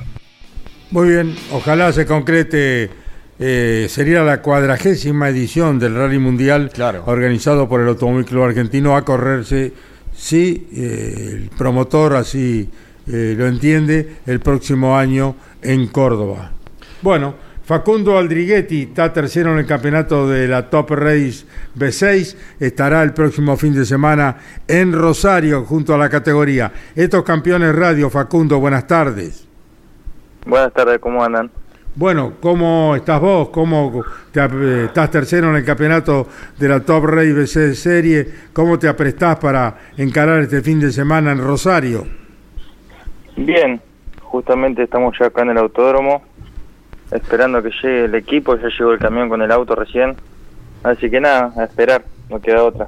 [0.90, 2.90] Muy bien, ojalá se concrete.
[3.38, 6.70] eh, sería la cuadragésima edición del Rally Mundial
[7.06, 9.72] organizado por el Automóvil Club Argentino a correrse,
[10.14, 12.70] si eh, el promotor así
[13.06, 16.50] eh, lo entiende, el próximo año en Córdoba.
[17.02, 17.34] Bueno,
[17.64, 21.46] Facundo Aldriguetti está tercero en el campeonato de la Top Race
[21.78, 24.36] B6, estará el próximo fin de semana
[24.68, 26.70] en Rosario junto a la categoría.
[26.94, 29.46] Estos campeones radio, Facundo, buenas tardes.
[30.44, 31.50] Buenas tardes, ¿cómo andan?
[31.96, 33.48] Bueno, ¿cómo estás vos?
[33.48, 36.28] ¿Cómo te, eh, estás tercero en el campeonato
[36.58, 38.28] de la Top Race BC Serie?
[38.52, 42.23] ¿Cómo te aprestás para encarar este fin de semana en Rosario?
[43.36, 43.80] Bien,
[44.22, 46.22] justamente estamos ya acá en el autódromo,
[47.10, 50.14] esperando que llegue el equipo, ya llegó el camión con el auto recién,
[50.82, 52.86] así que nada, a esperar, no queda otra.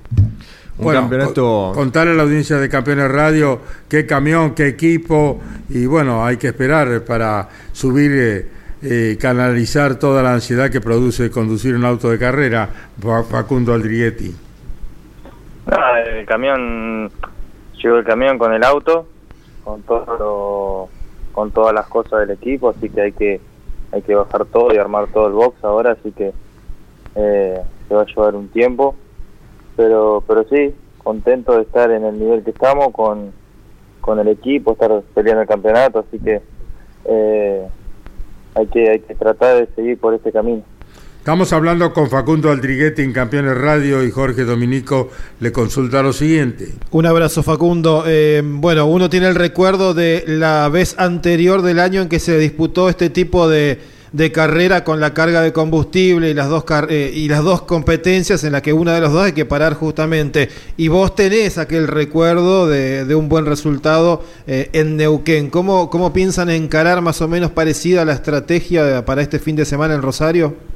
[0.78, 5.40] Bueno, co- contarle a la audiencia de Campeones Radio qué camión, qué equipo,
[5.70, 8.46] y bueno, hay que esperar para subir, eh,
[8.82, 12.68] eh, canalizar toda la ansiedad que produce conducir un auto de carrera,
[13.00, 14.34] Fa- Facundo Aldriguetti.
[15.66, 17.10] Nada, el camión,
[17.82, 19.08] llegó el camión con el auto,
[19.66, 20.88] con todo lo-
[21.32, 23.40] con todas las cosas del equipo, así que hay que
[23.92, 26.32] hay que bajar todo y armar todo el box ahora, así que
[27.16, 28.94] eh, se va a llevar un tiempo,
[29.76, 33.32] pero pero sí, contento de estar en el nivel que estamos con,
[34.00, 36.42] con el equipo, estar peleando el campeonato, así que
[37.06, 37.68] eh,
[38.54, 40.62] hay que hay que tratar de seguir por este camino.
[41.26, 45.10] Estamos hablando con Facundo Aldriguetti en Campeones Radio y Jorge Dominico
[45.40, 46.68] le consulta lo siguiente.
[46.92, 48.04] Un abrazo Facundo.
[48.06, 52.38] Eh, bueno, uno tiene el recuerdo de la vez anterior del año en que se
[52.38, 53.80] disputó este tipo de,
[54.32, 58.52] carrera con la carga de combustible y las dos eh, y las dos competencias en
[58.52, 60.48] la que una de los dos hay que parar justamente.
[60.76, 65.50] Y vos tenés aquel recuerdo de, de un buen resultado eh, en Neuquén.
[65.50, 69.94] ¿Cómo, ¿Cómo piensan encarar más o menos parecida la estrategia para este fin de semana
[69.94, 70.75] en Rosario?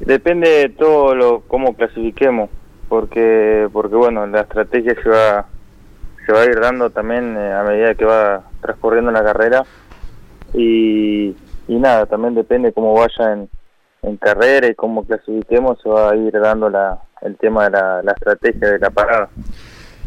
[0.00, 2.50] Depende de todo lo cómo clasifiquemos,
[2.88, 5.46] porque porque bueno, la estrategia se va
[6.26, 9.64] se va a ir dando también eh, a medida que va transcurriendo la carrera
[10.54, 11.34] y,
[11.68, 13.48] y nada, también depende cómo vaya en,
[14.02, 18.02] en carrera y cómo clasifiquemos, se va a ir dando la, el tema de la,
[18.02, 19.28] la estrategia de la parada.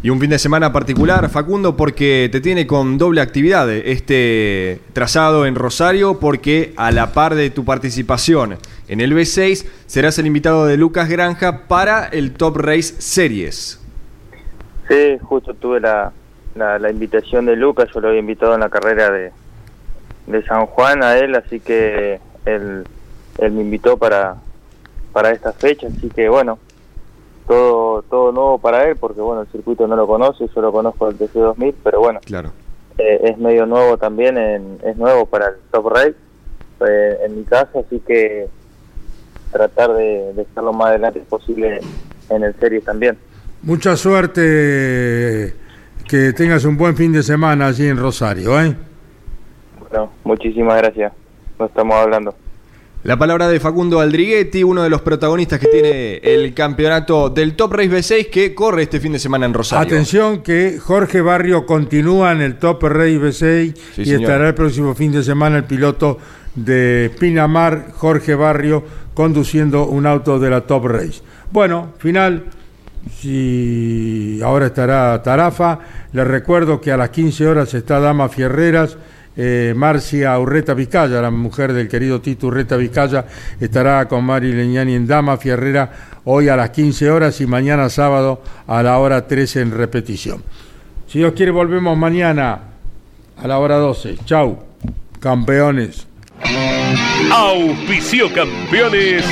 [0.03, 5.45] Y un fin de semana particular, Facundo, porque te tiene con doble actividad este trazado
[5.45, 8.57] en Rosario, porque a la par de tu participación
[8.89, 13.79] en el B6, serás el invitado de Lucas Granja para el Top Race Series.
[14.89, 16.11] Sí, justo tuve la,
[16.55, 19.31] la, la invitación de Lucas, yo lo había invitado en la carrera de,
[20.27, 22.83] de San Juan a él, así que él,
[23.37, 24.35] él me invitó para,
[25.13, 26.59] para esta fecha, así que bueno,
[27.47, 31.11] todo todo nuevo para él, porque bueno, el circuito no lo conoce, yo lo conozco
[31.11, 32.51] del TC2000, pero bueno, Claro.
[32.97, 36.15] eh, es medio nuevo también, en- es nuevo para el Top Race,
[36.87, 38.47] eh, en mi caso, así que
[39.51, 41.79] tratar de, de estar lo más adelante posible
[42.29, 43.17] en el Series también.
[43.61, 45.53] Mucha suerte,
[46.07, 48.75] que tengas un buen fin de semana allí en Rosario, ¿eh?
[49.79, 51.13] Bueno, muchísimas gracias.
[51.59, 52.35] No estamos hablando.
[53.03, 57.73] La palabra de Facundo Aldriguetti, uno de los protagonistas que tiene el campeonato del Top
[57.73, 59.85] Race B6 que corre este fin de semana en Rosario.
[59.85, 64.21] Atención que Jorge Barrio continúa en el Top Rey B6 Sí, y señor.
[64.21, 66.17] estará el próximo fin de semana el piloto
[66.55, 71.21] de Pinamar, Jorge Barrio, conduciendo un auto de la Top Race.
[71.51, 72.45] Bueno, final,
[73.19, 75.79] si ahora estará Tarafa,
[76.13, 78.97] les recuerdo que a las 15 horas está Dama Fierreras,
[79.35, 83.25] eh, Marcia Urreta Vizcaya, la mujer del querido Tito Urreta Vizcaya,
[83.59, 85.91] estará con Mari Leñani en Dama Fierrera
[86.25, 90.43] hoy a las 15 horas y mañana sábado a la hora 13 en repetición.
[91.07, 92.59] Si Dios quiere, volvemos mañana
[93.37, 94.17] a la hora 12.
[94.25, 94.59] Chau,
[95.19, 96.07] campeones.
[97.31, 99.25] Auspicio campeones.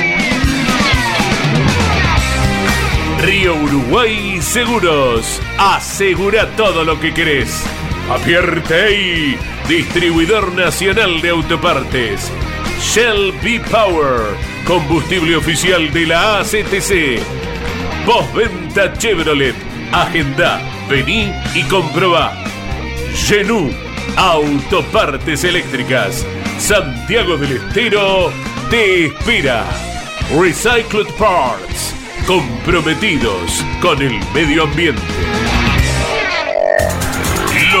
[3.20, 5.40] Río Uruguay Seguros.
[5.58, 7.64] Asegura todo lo que querés.
[8.10, 9.38] Apierte
[9.68, 12.30] distribuidor nacional de autopartes.
[12.80, 14.36] Shell B Power,
[14.66, 17.20] combustible oficial de la ACTC.
[18.04, 19.54] Postventa Chevrolet.
[19.92, 22.34] Agenda, vení y comprobá.
[23.14, 23.70] Genú,
[24.16, 26.26] autopartes eléctricas.
[26.58, 28.32] Santiago del Estero
[28.68, 29.64] te espera.
[30.38, 31.94] Recycled Parts,
[32.26, 35.02] comprometidos con el medio ambiente.